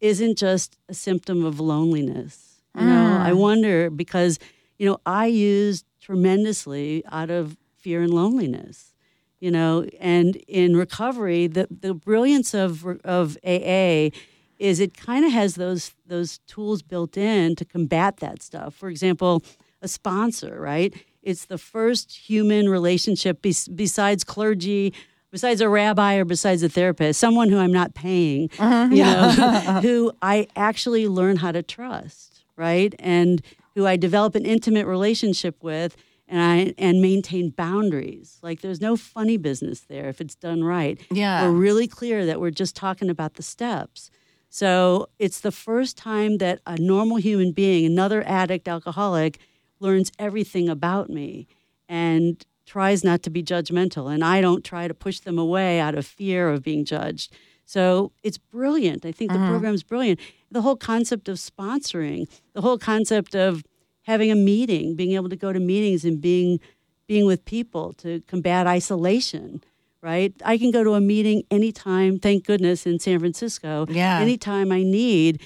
isn't 0.00 0.36
just 0.38 0.78
a 0.88 0.94
symptom 0.94 1.44
of 1.44 1.54
loneliness 1.60 2.45
you 2.76 2.86
know? 2.86 3.18
I 3.20 3.30
mm. 3.30 3.36
wonder 3.38 3.90
because 3.90 4.38
you 4.78 4.88
know 4.88 4.98
i 5.06 5.26
used 5.26 5.84
tremendously 6.00 7.02
out 7.10 7.30
of 7.30 7.56
fear 7.78 8.02
and 8.02 8.12
loneliness 8.12 8.92
you 9.40 9.50
know? 9.50 9.86
And 10.00 10.36
in 10.48 10.76
recovery 10.76 11.46
the 11.46 11.68
the 11.70 11.94
brilliance 11.94 12.54
of 12.54 12.86
of 13.04 13.36
aa 13.44 14.10
is 14.58 14.80
it 14.80 14.96
kind 14.96 15.24
of 15.24 15.32
has 15.32 15.54
those 15.54 15.94
those 16.06 16.38
tools 16.46 16.82
built 16.82 17.16
in 17.16 17.54
to 17.56 17.64
combat 17.64 18.18
that 18.18 18.42
stuff. 18.42 18.74
For 18.74 18.88
example 18.88 19.42
a 19.82 19.88
sponsor 19.88 20.60
right? 20.60 20.94
It's 21.22 21.46
the 21.46 21.58
first 21.58 22.12
human 22.12 22.68
relationship 22.68 23.42
bes- 23.42 23.68
besides 23.68 24.24
clergy 24.24 24.94
besides 25.32 25.60
a 25.60 25.68
rabbi 25.68 26.14
or 26.14 26.24
besides 26.24 26.62
a 26.62 26.68
therapist 26.68 27.18
someone 27.20 27.50
who 27.50 27.58
i'm 27.58 27.72
not 27.72 27.94
paying 27.94 28.48
uh-huh. 28.58 28.88
you 28.90 29.02
know 29.02 29.28
who 29.82 30.12
i 30.22 30.46
actually 30.54 31.08
learn 31.08 31.36
how 31.36 31.52
to 31.52 31.62
trust 31.62 32.35
right 32.56 32.94
and 32.98 33.42
who 33.74 33.86
i 33.86 33.96
develop 33.96 34.34
an 34.34 34.44
intimate 34.44 34.86
relationship 34.86 35.62
with 35.62 35.96
and 36.28 36.40
I 36.40 36.74
and 36.78 37.00
maintain 37.00 37.50
boundaries. 37.50 38.38
Like 38.42 38.60
there's 38.60 38.80
no 38.80 38.96
funny 38.96 39.36
business 39.36 39.80
there 39.82 40.08
if 40.08 40.20
it's 40.20 40.34
done 40.34 40.64
right. 40.64 41.00
Yeah. 41.10 41.44
We're 41.48 41.56
really 41.56 41.86
clear 41.86 42.26
that 42.26 42.40
we're 42.40 42.50
just 42.50 42.74
talking 42.74 43.10
about 43.10 43.34
the 43.34 43.42
steps. 43.42 44.10
So 44.48 45.08
it's 45.18 45.40
the 45.40 45.52
first 45.52 45.96
time 45.96 46.38
that 46.38 46.60
a 46.66 46.78
normal 46.78 47.18
human 47.18 47.52
being, 47.52 47.84
another 47.84 48.22
addict, 48.26 48.68
alcoholic, 48.68 49.38
learns 49.80 50.10
everything 50.18 50.68
about 50.68 51.10
me 51.10 51.46
and 51.88 52.44
tries 52.64 53.04
not 53.04 53.22
to 53.22 53.30
be 53.30 53.42
judgmental. 53.42 54.12
And 54.12 54.24
I 54.24 54.40
don't 54.40 54.64
try 54.64 54.88
to 54.88 54.94
push 54.94 55.20
them 55.20 55.38
away 55.38 55.78
out 55.78 55.94
of 55.94 56.06
fear 56.06 56.48
of 56.48 56.62
being 56.62 56.84
judged. 56.84 57.32
So 57.66 58.12
it's 58.22 58.38
brilliant. 58.38 59.04
I 59.04 59.12
think 59.12 59.32
the 59.32 59.38
mm-hmm. 59.38 59.50
program's 59.50 59.82
brilliant. 59.82 60.20
The 60.50 60.62
whole 60.62 60.76
concept 60.76 61.28
of 61.28 61.36
sponsoring, 61.36 62.28
the 62.54 62.62
whole 62.62 62.78
concept 62.78 63.34
of 63.34 63.64
having 64.02 64.30
a 64.30 64.36
meeting, 64.36 64.94
being 64.94 65.12
able 65.12 65.28
to 65.28 65.36
go 65.36 65.52
to 65.52 65.60
meetings 65.60 66.04
and 66.04 66.20
being 66.20 66.60
being 67.08 67.26
with 67.26 67.44
people 67.44 67.92
to 67.92 68.20
combat 68.26 68.66
isolation, 68.66 69.62
right? 70.00 70.34
I 70.44 70.58
can 70.58 70.72
go 70.72 70.82
to 70.82 70.94
a 70.94 71.00
meeting 71.00 71.44
anytime, 71.52 72.18
thank 72.18 72.44
goodness, 72.44 72.84
in 72.84 72.98
San 72.98 73.20
Francisco, 73.20 73.86
Yeah. 73.88 74.18
anytime 74.18 74.72
I 74.72 74.82
need, 74.82 75.40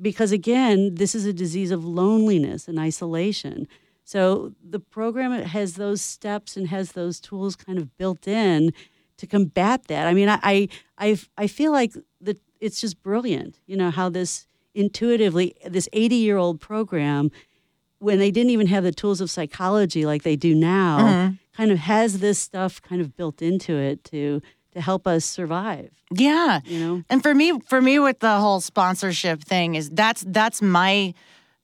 because 0.00 0.32
again, 0.32 0.94
this 0.94 1.14
is 1.14 1.26
a 1.26 1.34
disease 1.34 1.70
of 1.70 1.84
loneliness 1.84 2.66
and 2.66 2.78
isolation. 2.78 3.68
So 4.04 4.54
the 4.66 4.80
program 4.80 5.32
has 5.32 5.74
those 5.74 6.00
steps 6.00 6.56
and 6.56 6.68
has 6.68 6.92
those 6.92 7.20
tools 7.20 7.56
kind 7.56 7.78
of 7.78 7.96
built 7.98 8.26
in 8.26 8.72
to 9.20 9.26
combat 9.26 9.86
that. 9.88 10.06
I 10.06 10.12
mean, 10.14 10.28
I 10.28 10.38
I 10.42 10.68
I, 10.98 11.18
I 11.38 11.46
feel 11.46 11.72
like 11.72 11.92
the 12.20 12.36
it's 12.60 12.80
just 12.80 13.02
brilliant. 13.02 13.58
You 13.66 13.76
know 13.76 13.90
how 13.90 14.08
this 14.10 14.46
intuitively 14.74 15.54
this 15.68 15.88
80 15.92 16.14
year 16.16 16.36
old 16.36 16.60
program 16.60 17.30
when 17.98 18.18
they 18.18 18.30
didn't 18.30 18.50
even 18.50 18.66
have 18.68 18.82
the 18.84 18.92
tools 18.92 19.20
of 19.20 19.30
psychology 19.30 20.04
like 20.06 20.22
they 20.22 20.36
do 20.36 20.54
now 20.54 20.98
Mm-hmm. 20.98 21.34
kind 21.56 21.70
of 21.70 21.78
has 21.78 22.18
this 22.20 22.38
stuff 22.38 22.80
kind 22.80 23.00
of 23.00 23.16
built 23.16 23.42
into 23.42 23.74
it 23.76 24.04
to 24.04 24.40
to 24.72 24.80
help 24.80 25.06
us 25.06 25.24
survive 25.24 25.90
Yeah. 26.12 26.60
you 26.64 26.78
know 26.78 27.02
And 27.10 27.22
for 27.22 27.34
me, 27.34 27.58
for 27.68 27.80
me, 27.82 27.98
with 27.98 28.20
the 28.20 28.38
whole 28.38 28.60
sponsorship 28.60 29.42
thing 29.42 29.74
is 29.74 29.90
that's 29.90 30.22
that's 30.28 30.62
my 30.62 31.14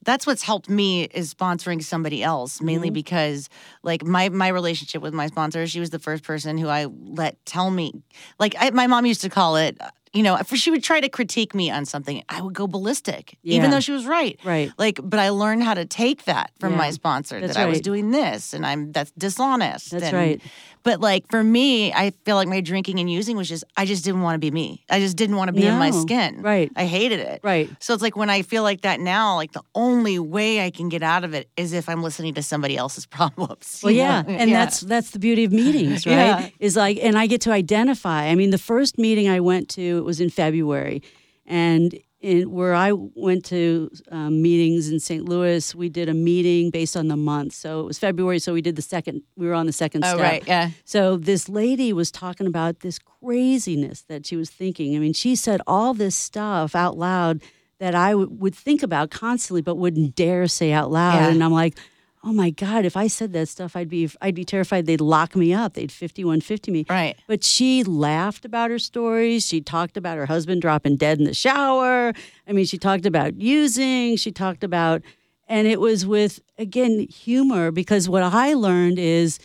that's 0.06 0.26
what's 0.26 0.42
helped 0.42 0.70
me 0.70 1.04
is 1.04 1.34
sponsoring 1.34 1.82
somebody 1.82 2.22
else 2.22 2.62
mainly 2.62 2.88
mm-hmm. 2.88 2.94
because 2.94 3.50
like 3.82 4.02
my 4.04 4.30
my 4.30 4.48
relationship 4.48 5.02
with 5.02 5.12
my 5.12 5.26
sponsor 5.26 5.66
she 5.66 5.80
was 5.80 5.90
the 5.90 5.98
first 5.98 6.22
person 6.22 6.56
who 6.56 6.68
i 6.68 6.86
let 6.86 7.44
tell 7.44 7.70
me 7.70 7.92
like 8.38 8.54
I, 8.58 8.70
my 8.70 8.86
mom 8.86 9.04
used 9.04 9.20
to 9.22 9.28
call 9.28 9.56
it 9.56 9.78
you 10.12 10.22
know 10.22 10.36
if 10.36 10.48
she 10.54 10.70
would 10.70 10.82
try 10.84 11.00
to 11.00 11.08
critique 11.08 11.54
me 11.54 11.70
on 11.70 11.84
something 11.84 12.22
i 12.28 12.40
would 12.40 12.54
go 12.54 12.66
ballistic 12.66 13.36
Yeah. 13.42 13.56
even 13.58 13.70
though 13.70 13.80
she 13.80 13.92
was 13.92 14.06
right 14.06 14.38
Right. 14.44 14.70
like 14.78 14.98
but 15.02 15.18
i 15.20 15.28
learned 15.30 15.62
how 15.64 15.74
to 15.74 15.84
take 15.84 16.24
that 16.24 16.50
from 16.60 16.72
Yeah. 16.72 16.78
my 16.78 16.90
sponsor 16.90 17.40
That's 17.40 17.54
that 17.54 17.62
i 17.62 17.66
was 17.66 17.80
doing 17.80 18.10
this 18.10 18.52
and 18.54 18.64
i'm 18.64 18.92
that's 18.92 19.10
dishonest 19.12 19.90
That's 19.90 20.04
and- 20.04 20.12
right. 20.14 20.40
but 20.84 21.00
like 21.00 21.28
for 21.30 21.42
me 21.42 21.92
i 21.92 22.12
feel 22.24 22.36
like 22.36 22.48
my 22.48 22.60
drinking 22.60 23.00
and 23.00 23.10
using 23.10 23.36
was 23.36 23.48
just 23.48 23.64
i 23.76 23.84
just 23.84 24.04
didn't 24.04 24.22
want 24.22 24.34
to 24.36 24.38
be 24.38 24.50
me 24.50 24.84
i 24.90 25.00
just 25.00 25.16
didn't 25.16 25.36
want 25.36 25.48
to 25.48 25.52
be 25.52 25.66
in 25.66 25.74
my 25.78 25.90
skin 25.90 26.40
Right. 26.42 26.70
i 26.76 26.86
hated 26.86 27.20
it 27.20 27.40
Right. 27.42 27.68
so 27.80 27.92
it's 27.92 28.02
like 28.02 28.16
when 28.16 28.30
I 28.30 28.42
feel 28.42 28.62
like 28.62 28.82
that 28.82 29.00
now, 29.00 29.36
like 29.36 29.52
the 29.52 29.62
only 29.74 30.18
way 30.18 30.64
I 30.64 30.70
can 30.70 30.88
get 30.88 31.02
out 31.02 31.24
of 31.24 31.32
it 31.34 31.48
is 31.56 31.72
if 31.72 31.88
I'm 31.88 32.02
listening 32.02 32.34
to 32.34 32.42
somebody 32.42 32.76
else's 32.76 33.06
problems. 33.18 33.80
Well, 33.82 33.92
yeah, 33.92 34.22
know? 34.22 34.28
and 34.30 34.52
that's 34.52 34.80
that's 34.80 35.10
the 35.10 35.18
beauty 35.18 35.44
of 35.44 35.52
meetings, 35.52 36.06
right? 36.12 36.12
Yeah. 36.14 36.48
Is 36.58 36.76
like, 36.76 36.98
and 37.02 37.16
I 37.16 37.26
get 37.26 37.40
to 37.42 37.52
identify. 37.52 38.24
I 38.26 38.34
mean, 38.34 38.50
the 38.50 38.58
first 38.58 38.98
meeting 38.98 39.28
I 39.28 39.40
went 39.40 39.68
to 39.70 39.95
it 39.98 40.04
was 40.04 40.20
in 40.20 40.30
February, 40.30 41.02
and 41.44 41.98
in, 42.20 42.50
where 42.50 42.74
I 42.74 42.92
went 42.92 43.44
to 43.46 43.90
um, 44.10 44.40
meetings 44.42 44.90
in 44.90 44.98
St. 45.00 45.28
Louis, 45.28 45.74
we 45.74 45.88
did 45.90 46.08
a 46.08 46.14
meeting 46.14 46.70
based 46.70 46.96
on 46.96 47.08
the 47.08 47.16
month. 47.16 47.52
So 47.52 47.80
it 47.80 47.84
was 47.86 47.98
February, 47.98 48.38
so 48.38 48.54
we 48.54 48.62
did 48.62 48.74
the 48.74 48.82
second. 48.82 49.22
We 49.36 49.46
were 49.46 49.52
on 49.54 49.66
the 49.66 49.72
second 49.72 50.02
Oh, 50.04 50.14
step. 50.14 50.20
right, 50.20 50.42
yeah. 50.46 50.70
So 50.84 51.18
this 51.18 51.48
lady 51.48 51.92
was 51.92 52.10
talking 52.10 52.46
about 52.46 52.80
this 52.80 52.98
craziness 52.98 54.02
that 54.08 54.26
she 54.26 54.34
was 54.36 54.50
thinking. 54.50 54.96
I 54.96 54.98
mean, 54.98 55.12
she 55.12 55.36
said 55.36 55.60
all 55.66 55.92
this 55.94 56.14
stuff 56.16 56.74
out 56.74 56.96
loud 56.96 57.42
that 57.80 57.94
I 57.94 58.12
w- 58.12 58.30
would 58.30 58.54
think 58.54 58.82
about 58.82 59.10
constantly, 59.10 59.60
but 59.60 59.76
wouldn't 59.76 60.14
dare 60.14 60.48
say 60.48 60.72
out 60.72 60.90
loud. 60.90 61.16
Yeah. 61.20 61.28
And 61.28 61.44
I'm 61.44 61.52
like, 61.52 61.78
oh 62.26 62.32
my 62.32 62.50
God, 62.50 62.84
if 62.84 62.96
I 62.96 63.06
said 63.06 63.32
that 63.34 63.48
stuff, 63.48 63.76
I'd 63.76 63.88
be 63.88 64.10
I'd 64.20 64.34
be 64.34 64.44
terrified 64.44 64.86
they'd 64.86 65.00
lock 65.00 65.36
me 65.36 65.54
up. 65.54 65.74
They'd 65.74 65.92
5150 65.92 66.72
me. 66.72 66.84
Right. 66.90 67.16
But 67.28 67.44
she 67.44 67.84
laughed 67.84 68.44
about 68.44 68.70
her 68.70 68.80
stories. 68.80 69.46
She 69.46 69.60
talked 69.60 69.96
about 69.96 70.18
her 70.18 70.26
husband 70.26 70.60
dropping 70.60 70.96
dead 70.96 71.18
in 71.18 71.24
the 71.24 71.34
shower. 71.34 72.12
I 72.48 72.52
mean, 72.52 72.64
she 72.64 72.78
talked 72.78 73.06
about 73.06 73.36
using. 73.36 74.16
She 74.16 74.32
talked 74.32 74.64
about, 74.64 75.02
and 75.46 75.68
it 75.68 75.80
was 75.80 76.04
with, 76.04 76.40
again, 76.58 77.06
humor, 77.08 77.70
because 77.70 78.08
what 78.08 78.24
I 78.24 78.54
learned 78.54 78.98
is 78.98 79.38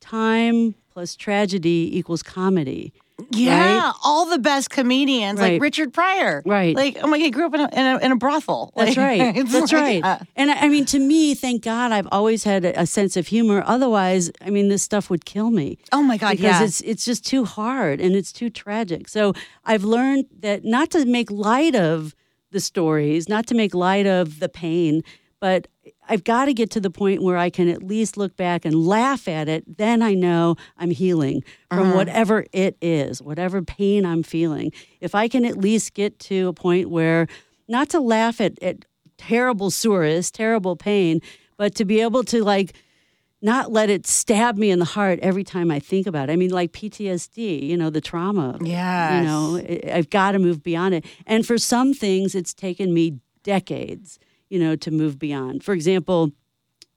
time 0.00 0.74
plus 0.90 1.14
tragedy 1.14 1.90
equals 1.92 2.22
comedy. 2.22 2.92
Yeah, 3.30 3.84
Right? 3.86 3.92
all 4.04 4.26
the 4.26 4.38
best 4.40 4.70
comedians, 4.70 5.38
like 5.38 5.62
Richard 5.62 5.92
Pryor. 5.92 6.42
Right. 6.44 6.74
Like, 6.74 6.98
oh 7.00 7.06
my 7.06 7.18
God, 7.18 7.24
he 7.24 7.30
grew 7.30 7.46
up 7.46 7.54
in 7.54 7.60
a, 7.60 7.68
in 7.72 7.86
a, 7.86 7.98
in 8.06 8.12
a 8.12 8.16
brothel. 8.16 8.72
That's 8.76 8.96
Like, 8.96 9.20
right. 9.20 9.34
That's 9.48 9.72
like, 9.72 9.80
right. 9.80 10.04
uh, 10.04 10.18
And 10.34 10.50
I 10.50 10.62
I 10.64 10.68
mean, 10.68 10.84
to 10.86 10.98
me, 10.98 11.34
thank 11.34 11.62
God, 11.62 11.92
I've 11.92 12.08
always 12.10 12.42
had 12.44 12.64
a, 12.64 12.80
a 12.80 12.86
sense 12.86 13.16
of 13.16 13.28
humor. 13.28 13.62
Otherwise, 13.66 14.32
I 14.40 14.50
mean, 14.50 14.68
this 14.68 14.82
stuff 14.82 15.10
would 15.10 15.24
kill 15.24 15.50
me. 15.50 15.78
oh 15.92 16.02
my 16.02 16.16
God, 16.16 16.30
because 16.32 16.42
yeah. 16.60 16.64
it's 16.64 16.80
it's 16.80 17.04
just 17.04 17.24
too 17.24 17.44
hard 17.44 18.00
and 18.00 18.16
it's 18.16 18.32
too 18.32 18.50
tragic. 18.50 19.08
So 19.08 19.32
I've 19.64 19.84
learned 19.84 20.26
that 20.40 20.64
not 20.64 20.90
to 20.90 21.04
make 21.04 21.30
light 21.30 21.76
of 21.76 22.14
the 22.50 22.60
stories, 22.60 23.28
not 23.28 23.46
to 23.46 23.54
make 23.54 23.74
light 23.74 24.06
of 24.06 24.40
the 24.40 24.48
pain, 24.48 25.02
but 25.40 25.68
I've 26.08 26.24
got 26.24 26.46
to 26.46 26.54
get 26.54 26.70
to 26.72 26.80
the 26.80 26.90
point 26.90 27.22
where 27.22 27.36
I 27.36 27.50
can 27.50 27.68
at 27.68 27.82
least 27.82 28.16
look 28.16 28.36
back 28.36 28.64
and 28.64 28.74
laugh 28.86 29.26
at 29.28 29.48
it. 29.48 29.78
Then 29.78 30.02
I 30.02 30.14
know 30.14 30.56
I'm 30.78 30.90
healing 30.90 31.42
from 31.70 31.88
Uh-huh. 31.88 31.96
whatever 31.96 32.44
it 32.52 32.76
is, 32.80 33.20
whatever 33.22 33.62
pain 33.62 34.04
I'm 34.06 34.22
feeling. 34.22 34.72
If 35.00 35.14
I 35.14 35.28
can 35.28 35.44
at 35.44 35.56
least 35.56 35.94
get 35.94 36.18
to 36.20 36.48
a 36.48 36.52
point 36.52 36.90
where 36.90 37.26
not 37.68 37.88
to 37.90 38.00
laugh 38.00 38.40
at, 38.40 38.62
at 38.62 38.84
terrible 39.18 39.70
sores, 39.70 40.30
terrible 40.30 40.76
pain, 40.76 41.20
but 41.56 41.74
to 41.76 41.84
be 41.84 42.00
able 42.00 42.24
to 42.24 42.42
like 42.44 42.74
not 43.42 43.70
let 43.70 43.90
it 43.90 44.06
stab 44.06 44.56
me 44.56 44.70
in 44.70 44.78
the 44.78 44.86
heart 44.86 45.18
every 45.20 45.44
time 45.44 45.70
I 45.70 45.78
think 45.78 46.06
about 46.06 46.30
it. 46.30 46.32
I 46.32 46.36
mean, 46.36 46.50
like 46.50 46.72
PTSD, 46.72 47.62
you 47.62 47.76
know, 47.76 47.90
the 47.90 48.00
trauma. 48.00 48.58
Yeah. 48.62 49.18
You 49.20 49.26
know, 49.26 49.92
I've 49.92 50.08
got 50.08 50.32
to 50.32 50.38
move 50.38 50.62
beyond 50.62 50.94
it. 50.94 51.04
And 51.26 51.46
for 51.46 51.58
some 51.58 51.92
things, 51.92 52.34
it's 52.34 52.54
taken 52.54 52.94
me 52.94 53.18
decades, 53.42 54.18
you 54.54 54.60
know, 54.60 54.76
to 54.76 54.90
move 54.92 55.18
beyond. 55.18 55.64
For 55.64 55.74
example, 55.74 56.30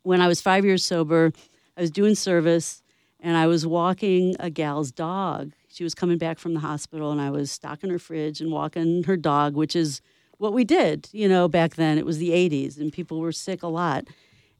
when 0.03 0.21
I 0.21 0.27
was 0.27 0.39
five 0.41 0.63
years 0.63 0.85
sober, 0.85 1.31
I 1.75 1.81
was 1.81 1.89
doing 1.89 2.13
service 2.13 2.83
and 3.19 3.35
I 3.35 3.47
was 3.47 3.65
walking 3.65 4.35
a 4.39 4.51
gal's 4.51 4.91
dog. 4.91 5.53
She 5.67 5.83
was 5.83 5.95
coming 5.95 6.19
back 6.19 6.37
from 6.37 6.53
the 6.53 6.59
hospital 6.59 7.11
and 7.11 7.19
I 7.19 7.31
was 7.31 7.49
stocking 7.51 7.89
her 7.89 7.97
fridge 7.97 8.39
and 8.41 8.51
walking 8.51 9.03
her 9.05 9.17
dog, 9.17 9.55
which 9.55 9.75
is 9.75 10.01
what 10.37 10.53
we 10.53 10.63
did, 10.65 11.09
you 11.13 11.27
know, 11.27 11.47
back 11.47 11.71
then. 11.77 11.97
It 11.97 12.05
was 12.05 12.19
the 12.19 12.29
80s 12.29 12.77
and 12.79 12.93
people 12.93 13.19
were 13.19 13.31
sick 13.31 13.63
a 13.63 13.67
lot. 13.67 14.03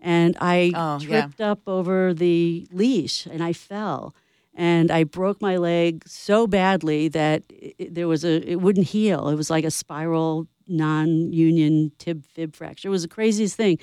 And 0.02 0.36
I 0.42 0.72
Oh, 0.74 0.98
yeah. 1.00 1.08
tripped 1.22 1.40
up 1.40 1.62
over 1.68 2.16
the 2.16 2.68
leash 2.72 3.28
and 3.28 3.44
I 3.44 3.54
fell. 3.54 4.16
And 4.56 4.90
I 4.90 5.04
broke 5.04 5.40
my 5.40 5.58
leg 5.58 6.04
so 6.08 6.48
badly 6.48 7.10
that 7.10 7.44
it- 7.50 7.94
there 7.94 8.08
was 8.08 8.26
a 8.26 8.42
it 8.54 8.60
wouldn't 8.60 8.88
heal. 8.88 9.30
It 9.30 9.36
was 9.36 9.52
like 9.52 9.66
a 9.66 9.70
spiral 9.72 10.48
non-union 10.68 11.92
tib 11.98 12.26
fib 12.26 12.56
fracture. 12.56 12.88
It 12.88 12.92
was 12.92 13.04
the 13.04 13.08
craziest 13.08 13.56
thing. 13.56 13.80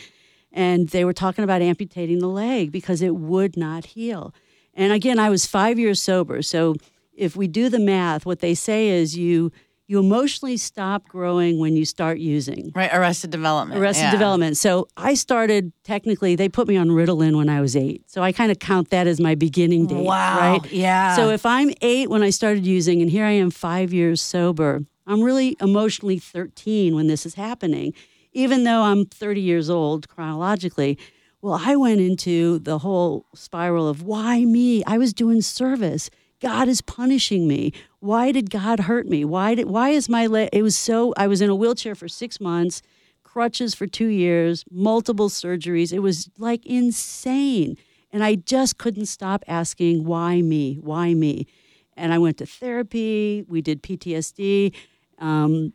And 0.53 0.88
they 0.90 1.05
were 1.05 1.12
talking 1.12 1.42
about 1.42 1.62
amputating 1.62 2.20
the 2.20 2.29
leg 2.29 2.70
because 2.70 3.03
it 3.03 3.16
would 3.16 3.57
not 3.57 3.87
heal. 3.87 4.33
And 4.75 4.92
again, 4.92 5.18
I 5.18 5.29
was 5.29 5.47
5 5.47 5.79
years 5.79 6.01
sober. 6.01 6.42
So 6.42 6.77
if 7.12 7.37
we 7.37 7.49
do 7.49 7.68
the 7.68 7.79
math, 7.79 8.25
what 8.25 8.40
they 8.40 8.55
say 8.55 8.88
is 8.88 9.16
you 9.16 9.53
you 9.87 9.99
emotionally 9.99 10.57
stop 10.57 11.07
growing 11.09 11.59
when 11.59 11.77
you 11.77 11.85
start 11.85 12.18
using. 12.18 12.73
right, 12.75 12.90
Arrested 12.92 13.31
Development. 13.31 13.79
Arrested 13.79 14.05
yeah. 14.05 14.11
Development. 14.12 14.57
So 14.57 14.88
I 14.97 15.14
started 15.14 15.73
technically, 15.83 16.37
they 16.37 16.49
put 16.49 16.66
me 16.66 16.77
on 16.77 16.88
Ritalin 16.88 17.37
when 17.37 17.51
I 17.51 17.61
was 17.61 17.77
eight. 17.77 18.03
So 18.11 18.23
I 18.23 18.33
kind 18.33 18.51
of 18.51 18.59
count 18.59 18.90
that 18.90 19.07
as 19.07 19.20
my 19.20 19.35
beginning 19.35 19.87
date. 19.87 20.05
Wow. 20.05 20.38
Right? 20.38 20.73
Yeah. 20.73 21.16
So 21.16 21.29
if 21.29 21.44
I'm 21.44 21.70
eight 21.83 22.09
when 22.09 22.23
I 22.23 22.31
started 22.31 22.66
using, 22.66 23.03
and 23.03 23.11
here 23.11 23.27
I 23.27 23.33
am 23.33 23.51
five 23.51 23.92
years 23.92 24.23
sober, 24.23 24.85
I'm 25.06 25.22
really 25.22 25.56
emotionally 25.60 26.18
13 26.18 26.94
when 26.94 27.06
this 27.06 27.26
is 27.26 27.34
happening, 27.34 27.94
even 28.32 28.64
though 28.64 28.82
I'm 28.82 29.04
30 29.06 29.40
years 29.40 29.68
old 29.68 30.08
chronologically. 30.08 30.98
Well, 31.42 31.60
I 31.62 31.76
went 31.76 32.00
into 32.00 32.58
the 32.60 32.78
whole 32.78 33.26
spiral 33.34 33.86
of 33.86 34.02
why 34.02 34.44
me? 34.44 34.82
I 34.84 34.96
was 34.96 35.12
doing 35.12 35.42
service. 35.42 36.08
God 36.40 36.68
is 36.68 36.80
punishing 36.80 37.46
me. 37.46 37.72
Why 38.00 38.32
did 38.32 38.50
God 38.50 38.80
hurt 38.80 39.06
me? 39.06 39.24
Why 39.24 39.54
did 39.54 39.66
why 39.66 39.90
is 39.90 40.08
my 40.08 40.26
leg? 40.26 40.48
It 40.52 40.62
was 40.62 40.76
so 40.76 41.14
I 41.16 41.26
was 41.26 41.40
in 41.40 41.50
a 41.50 41.54
wheelchair 41.54 41.94
for 41.94 42.08
six 42.08 42.40
months, 42.40 42.82
crutches 43.22 43.74
for 43.74 43.86
two 43.86 44.06
years, 44.08 44.64
multiple 44.70 45.28
surgeries. 45.28 45.92
It 45.92 46.00
was 46.00 46.30
like 46.38 46.64
insane. 46.64 47.76
And 48.10 48.22
I 48.22 48.36
just 48.36 48.78
couldn't 48.78 49.06
stop 49.06 49.44
asking, 49.48 50.04
why 50.04 50.40
me? 50.40 50.78
Why 50.80 51.14
me? 51.14 51.46
And 51.96 52.12
I 52.12 52.18
went 52.18 52.38
to 52.38 52.46
therapy. 52.46 53.44
We 53.48 53.60
did 53.60 53.82
PTSD. 53.82 54.72
Um, 55.18 55.72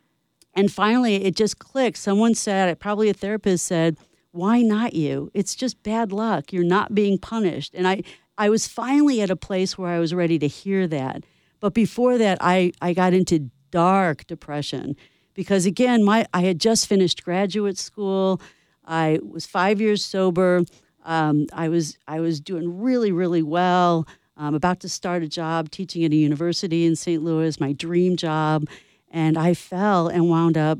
and 0.54 0.70
finally, 0.70 1.24
it 1.24 1.36
just 1.36 1.58
clicked. 1.58 1.96
Someone 1.96 2.34
said, 2.34 2.78
probably 2.80 3.08
a 3.08 3.14
therapist 3.14 3.66
said, 3.66 3.96
why 4.32 4.62
not 4.62 4.94
you? 4.94 5.30
It's 5.34 5.54
just 5.54 5.82
bad 5.82 6.12
luck. 6.12 6.52
You're 6.52 6.64
not 6.64 6.94
being 6.94 7.18
punished. 7.18 7.74
And 7.74 7.86
I, 7.86 8.02
I 8.38 8.48
was 8.48 8.66
finally 8.66 9.20
at 9.20 9.30
a 9.30 9.36
place 9.36 9.76
where 9.76 9.90
I 9.90 9.98
was 9.98 10.14
ready 10.14 10.38
to 10.38 10.48
hear 10.48 10.86
that. 10.88 11.24
But 11.60 11.74
before 11.74 12.18
that, 12.18 12.38
I, 12.40 12.72
I 12.80 12.92
got 12.94 13.12
into 13.12 13.50
dark 13.70 14.26
depression 14.26 14.96
because, 15.34 15.66
again, 15.66 16.04
my, 16.04 16.26
I 16.32 16.42
had 16.42 16.60
just 16.60 16.86
finished 16.86 17.24
graduate 17.24 17.78
school. 17.78 18.40
I 18.84 19.18
was 19.22 19.46
five 19.46 19.80
years 19.80 20.04
sober. 20.04 20.64
Um, 21.04 21.46
I, 21.52 21.68
was, 21.68 21.96
I 22.06 22.20
was 22.20 22.40
doing 22.40 22.80
really, 22.80 23.12
really 23.12 23.42
well. 23.42 24.06
I'm 24.36 24.54
about 24.54 24.80
to 24.80 24.88
start 24.88 25.22
a 25.22 25.28
job 25.28 25.70
teaching 25.70 26.04
at 26.04 26.12
a 26.12 26.16
university 26.16 26.86
in 26.86 26.96
St. 26.96 27.22
Louis, 27.22 27.60
my 27.60 27.72
dream 27.72 28.16
job. 28.16 28.66
And 29.10 29.36
I 29.36 29.54
fell 29.54 30.08
and 30.08 30.28
wound 30.28 30.56
up 30.56 30.78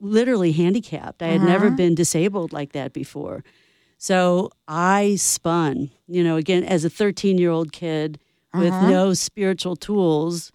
literally 0.00 0.52
handicapped. 0.52 1.22
I 1.22 1.28
had 1.28 1.42
never 1.42 1.68
uh-huh. 1.68 1.76
been 1.76 1.94
disabled 1.94 2.52
like 2.52 2.72
that 2.72 2.92
before. 2.92 3.44
So 3.96 4.50
I 4.68 5.16
spun, 5.16 5.90
you 6.06 6.22
know, 6.22 6.36
again, 6.36 6.64
as 6.64 6.84
a 6.84 6.90
13 6.90 7.38
year 7.38 7.50
old 7.50 7.72
kid 7.72 8.18
with 8.52 8.72
uh-huh. 8.72 8.90
no 8.90 9.14
spiritual 9.14 9.76
tools 9.76 10.52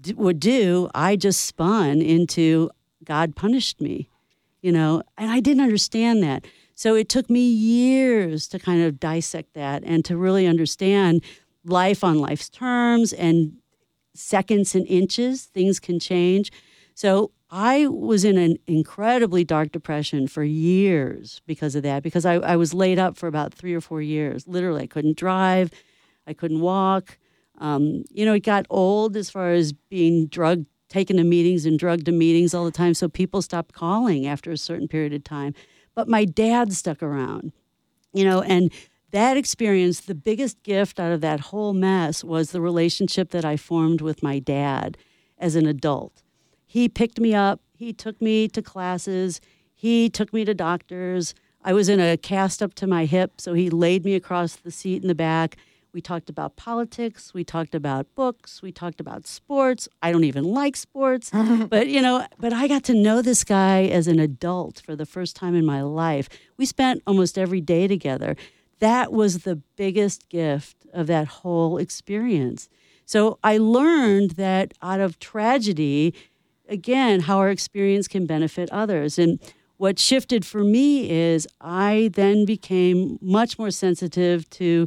d- 0.00 0.12
would 0.14 0.40
do, 0.40 0.90
I 0.94 1.16
just 1.16 1.44
spun 1.44 2.02
into 2.02 2.70
God 3.04 3.36
punished 3.36 3.80
me, 3.80 4.10
you 4.60 4.72
know, 4.72 5.02
and 5.16 5.30
I 5.30 5.40
didn't 5.40 5.62
understand 5.62 6.22
that. 6.22 6.44
So 6.74 6.94
it 6.94 7.08
took 7.08 7.28
me 7.30 7.40
years 7.40 8.48
to 8.48 8.58
kind 8.58 8.82
of 8.82 9.00
dissect 9.00 9.54
that 9.54 9.82
and 9.84 10.04
to 10.06 10.16
really 10.16 10.46
understand 10.46 11.22
life 11.64 12.02
on 12.02 12.18
life's 12.18 12.48
terms 12.48 13.12
and 13.12 13.59
seconds 14.20 14.74
and 14.74 14.86
inches, 14.86 15.44
things 15.44 15.80
can 15.80 15.98
change. 15.98 16.52
So 16.94 17.32
I 17.50 17.86
was 17.86 18.24
in 18.24 18.38
an 18.38 18.58
incredibly 18.66 19.42
dark 19.42 19.72
depression 19.72 20.28
for 20.28 20.44
years 20.44 21.42
because 21.46 21.74
of 21.74 21.82
that, 21.82 22.02
because 22.02 22.24
I, 22.24 22.34
I 22.34 22.56
was 22.56 22.72
laid 22.72 22.98
up 22.98 23.16
for 23.16 23.26
about 23.26 23.52
three 23.52 23.74
or 23.74 23.80
four 23.80 24.00
years. 24.00 24.46
Literally, 24.46 24.84
I 24.84 24.86
couldn't 24.86 25.16
drive, 25.16 25.70
I 26.26 26.34
couldn't 26.34 26.60
walk. 26.60 27.18
Um, 27.58 28.04
you 28.10 28.24
know, 28.24 28.34
it 28.34 28.44
got 28.44 28.66
old 28.70 29.16
as 29.16 29.30
far 29.30 29.50
as 29.50 29.72
being 29.72 30.26
drugged, 30.26 30.66
taken 30.88 31.16
to 31.16 31.24
meetings 31.24 31.66
and 31.66 31.78
drugged 31.78 32.06
to 32.06 32.12
meetings 32.12 32.54
all 32.54 32.64
the 32.64 32.70
time. 32.70 32.94
So 32.94 33.08
people 33.08 33.42
stopped 33.42 33.74
calling 33.74 34.26
after 34.26 34.50
a 34.50 34.56
certain 34.56 34.88
period 34.88 35.12
of 35.12 35.24
time. 35.24 35.54
But 35.94 36.08
my 36.08 36.24
dad 36.24 36.72
stuck 36.72 37.02
around, 37.02 37.52
you 38.12 38.24
know, 38.24 38.42
and 38.42 38.72
that 39.10 39.36
experience, 39.36 40.00
the 40.00 40.14
biggest 40.14 40.62
gift 40.62 41.00
out 41.00 41.12
of 41.12 41.20
that 41.20 41.40
whole 41.40 41.72
mess 41.72 42.22
was 42.22 42.50
the 42.50 42.60
relationship 42.60 43.30
that 43.30 43.44
I 43.44 43.56
formed 43.56 44.00
with 44.00 44.22
my 44.22 44.38
dad 44.38 44.96
as 45.38 45.56
an 45.56 45.66
adult. 45.66 46.22
He 46.66 46.88
picked 46.88 47.18
me 47.18 47.34
up, 47.34 47.60
he 47.72 47.92
took 47.92 48.20
me 48.20 48.46
to 48.48 48.62
classes, 48.62 49.40
he 49.74 50.08
took 50.08 50.32
me 50.32 50.44
to 50.44 50.54
doctors. 50.54 51.34
I 51.64 51.72
was 51.72 51.88
in 51.88 52.00
a 52.00 52.16
cast 52.16 52.62
up 52.62 52.74
to 52.74 52.86
my 52.86 53.04
hip, 53.06 53.40
so 53.40 53.54
he 53.54 53.70
laid 53.70 54.04
me 54.04 54.14
across 54.14 54.56
the 54.56 54.70
seat 54.70 55.02
in 55.02 55.08
the 55.08 55.14
back. 55.14 55.56
We 55.92 56.00
talked 56.00 56.30
about 56.30 56.54
politics, 56.54 57.34
we 57.34 57.42
talked 57.42 57.74
about 57.74 58.06
books, 58.14 58.62
we 58.62 58.70
talked 58.70 59.00
about 59.00 59.26
sports. 59.26 59.88
I 60.00 60.12
don't 60.12 60.22
even 60.22 60.44
like 60.44 60.76
sports, 60.76 61.30
but 61.68 61.88
you 61.88 62.00
know, 62.00 62.24
but 62.38 62.52
I 62.52 62.68
got 62.68 62.84
to 62.84 62.94
know 62.94 63.22
this 63.22 63.42
guy 63.42 63.84
as 63.84 64.06
an 64.06 64.20
adult 64.20 64.80
for 64.84 64.94
the 64.94 65.06
first 65.06 65.34
time 65.34 65.56
in 65.56 65.66
my 65.66 65.82
life. 65.82 66.28
We 66.56 66.66
spent 66.66 67.02
almost 67.08 67.36
every 67.36 67.60
day 67.60 67.88
together 67.88 68.36
that 68.80 69.12
was 69.12 69.38
the 69.38 69.56
biggest 69.76 70.28
gift 70.28 70.76
of 70.92 71.06
that 71.06 71.28
whole 71.28 71.78
experience. 71.78 72.68
So 73.06 73.38
I 73.42 73.58
learned 73.58 74.32
that 74.32 74.74
out 74.82 75.00
of 75.00 75.18
tragedy, 75.18 76.14
again, 76.68 77.20
how 77.20 77.38
our 77.38 77.50
experience 77.50 78.08
can 78.08 78.26
benefit 78.26 78.68
others. 78.70 79.18
And 79.18 79.40
what 79.76 79.98
shifted 79.98 80.44
for 80.44 80.62
me 80.62 81.10
is 81.10 81.48
I 81.60 82.10
then 82.12 82.44
became 82.44 83.18
much 83.20 83.58
more 83.58 83.70
sensitive 83.70 84.48
to 84.50 84.86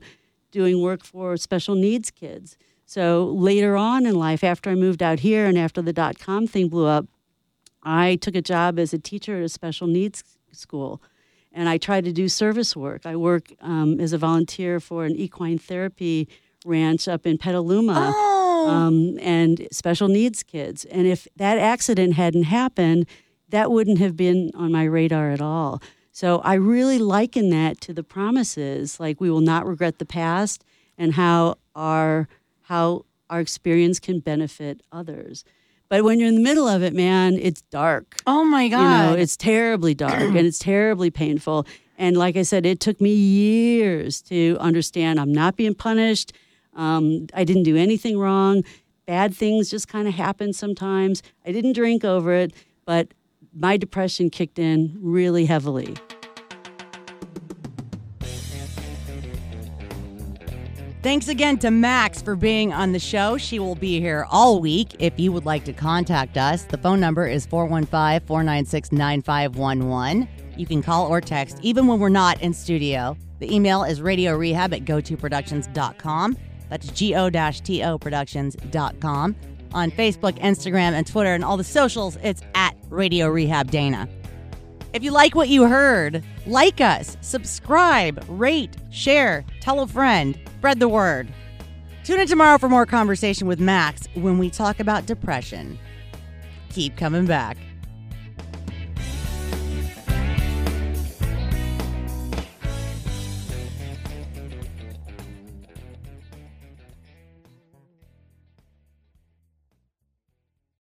doing 0.52 0.82
work 0.82 1.04
for 1.04 1.36
special 1.38 1.76
needs 1.76 2.12
kids. 2.12 2.58
So 2.86 3.26
later 3.26 3.76
on 3.76 4.06
in 4.06 4.16
life, 4.16 4.44
after 4.44 4.70
I 4.70 4.76
moved 4.76 5.02
out 5.02 5.22
here 5.22 5.46
and 5.46 5.58
after 5.58 5.82
the 5.82 5.94
dot 5.94 6.20
com 6.20 6.46
thing 6.46 6.68
blew 6.68 6.86
up, 6.86 7.08
I 7.82 8.18
took 8.18 8.36
a 8.36 8.42
job 8.42 8.78
as 8.78 8.94
a 8.94 9.00
teacher 9.00 9.38
at 9.38 9.44
a 9.44 9.50
special 9.50 9.88
needs 9.88 10.24
school 10.52 11.02
and 11.54 11.70
I 11.70 11.78
try 11.78 12.02
to 12.02 12.12
do 12.12 12.28
service 12.28 12.76
work. 12.76 13.06
I 13.06 13.16
work 13.16 13.54
um, 13.62 14.00
as 14.00 14.14
a 14.14 14.18
volunteer 14.18 14.80
for 14.80 15.06
an 15.06 15.16
equine 15.16 15.58
therapy 15.58 16.28
ranch 16.66 17.08
up 17.08 17.26
in 17.26 17.38
Petaluma. 17.38 18.12
Oh. 18.16 18.30
Um, 18.70 19.20
and 19.22 19.68
special 19.72 20.08
needs 20.08 20.42
kids. 20.42 20.86
And 20.86 21.06
if 21.06 21.28
that 21.36 21.58
accident 21.58 22.14
hadn't 22.14 22.44
happened, 22.44 23.08
that 23.50 23.70
wouldn't 23.72 24.00
have 24.00 24.16
been 24.16 24.52
on 24.56 24.72
my 24.72 24.86
radar 24.86 25.32
at 25.32 25.42
all. 25.42 25.82
So 26.14 26.40
I 26.40 26.54
really 26.54 26.98
liken 26.98 27.50
that 27.50 27.82
to 27.82 27.94
the 27.94 28.04
promises, 28.04 29.00
like 29.00 29.20
we 29.20 29.30
will 29.30 29.42
not 29.42 29.66
regret 29.66 30.00
the 30.00 30.06
past 30.06 30.64
and 30.98 31.14
how 31.16 31.56
our 31.76 32.28
how 32.64 33.06
our 33.30 33.42
experience 33.42 34.00
can 34.00 34.20
benefit 34.20 34.82
others. 34.92 35.44
But 35.90 36.04
when 36.04 36.20
you're 36.20 36.30
in 36.30 36.36
the 36.36 36.42
middle 36.42 36.68
of 36.68 36.82
it, 36.82 36.94
man, 36.94 37.36
it's 37.36 37.62
dark. 37.64 38.18
Oh 38.26 38.44
my 38.44 38.68
God. 38.68 38.82
You 38.82 39.16
know, 39.16 39.22
it's 39.22 39.38
terribly 39.38 39.94
dark 39.94 40.14
and 40.22 40.38
it's 40.38 40.60
terribly 40.60 41.12
painful. 41.12 41.68
And 41.98 42.18
like 42.18 42.36
I 42.36 42.42
said, 42.42 42.66
it 42.66 42.80
took 42.80 43.00
me 43.00 43.14
years 43.14 44.22
to 44.24 44.58
understand 44.60 45.20
I'm 45.20 45.34
not 45.34 45.56
being 45.56 45.76
punished. 45.76 46.34
Um, 46.76 47.28
I 47.34 47.44
didn't 47.44 47.64
do 47.64 47.78
anything 47.78 48.18
wrong. 48.18 48.64
Bad 49.06 49.36
things 49.36 49.70
just 49.70 49.88
kind 49.88 50.08
of 50.08 50.14
happen 50.14 50.54
sometimes. 50.54 51.22
I 51.46 51.52
didn't 51.52 51.74
drink 51.74 52.04
over 52.04 52.34
it, 52.34 52.54
but 52.86 53.14
my 53.56 53.78
depression 53.78 54.30
kicked 54.30 54.58
in 54.58 54.98
really 55.00 55.46
heavily. 55.46 55.96
Thanks 61.04 61.28
again 61.28 61.58
to 61.58 61.70
Max 61.70 62.22
for 62.22 62.38
being 62.38 62.72
on 62.72 62.94
the 62.94 63.00
show. 63.00 63.36
She 63.36 63.60
will 63.60 63.76
be 63.76 64.00
here 64.00 64.26
all 64.32 64.62
week. 64.62 64.96
If 65.00 65.20
you 65.20 65.34
would 65.34 65.46
like 65.46 65.66
to 65.66 65.74
contact 65.74 66.38
us, 66.38 66.64
the 66.64 66.78
phone 66.78 67.02
number 67.02 67.28
is 67.28 67.46
415 67.46 68.26
496 68.26 68.94
9511. 68.94 70.30
You 70.56 70.66
can 70.66 70.82
call 70.82 71.08
or 71.08 71.20
text 71.20 71.60
even 71.62 71.88
when 71.88 72.00
we're 72.00 72.08
not 72.08 72.42
in 72.42 72.54
studio. 72.54 73.18
The 73.40 73.54
email 73.54 73.84
is 73.84 74.02
radio 74.02 74.38
rehab 74.38 74.74
at 74.74 74.86
gotoproductions.com. 74.86 76.38
That's 76.70 76.88
go 76.90 77.30
to 77.30 78.00
productions.com. 78.00 79.36
On 79.74 79.92
Facebook, 79.92 80.40
Instagram, 80.40 80.94
and 80.94 81.06
Twitter, 81.06 81.34
and 81.34 81.44
all 81.44 81.58
the 81.58 81.66
socials, 81.66 82.18
it's 82.24 82.44
at 82.56 82.78
Radio 82.90 83.28
Rehab 83.28 83.70
Dayna. 83.70 84.08
If 84.94 85.04
you 85.04 85.12
like 85.12 85.36
what 85.36 85.50
you 85.50 85.68
heard, 85.68 86.24
like 86.46 86.80
us, 86.80 87.18
subscribe, 87.22 88.24
rate, 88.30 88.78
share, 88.92 89.44
tell 89.60 89.82
a 89.82 89.88
friend, 89.88 90.38
spread 90.64 90.80
the 90.80 90.88
word. 90.88 91.28
Tune 92.06 92.22
in 92.22 92.28
tomorrow 92.30 92.58
for 92.58 92.70
more 92.70 92.86
conversation 92.86 93.48
with 93.48 93.60
Max 93.60 94.08
when 94.14 94.38
we 94.38 94.50
talk 94.50 94.80
about 94.80 95.06
depression. 95.06 95.78
Keep 96.70 96.96
coming 96.96 97.26
back. 97.26 97.58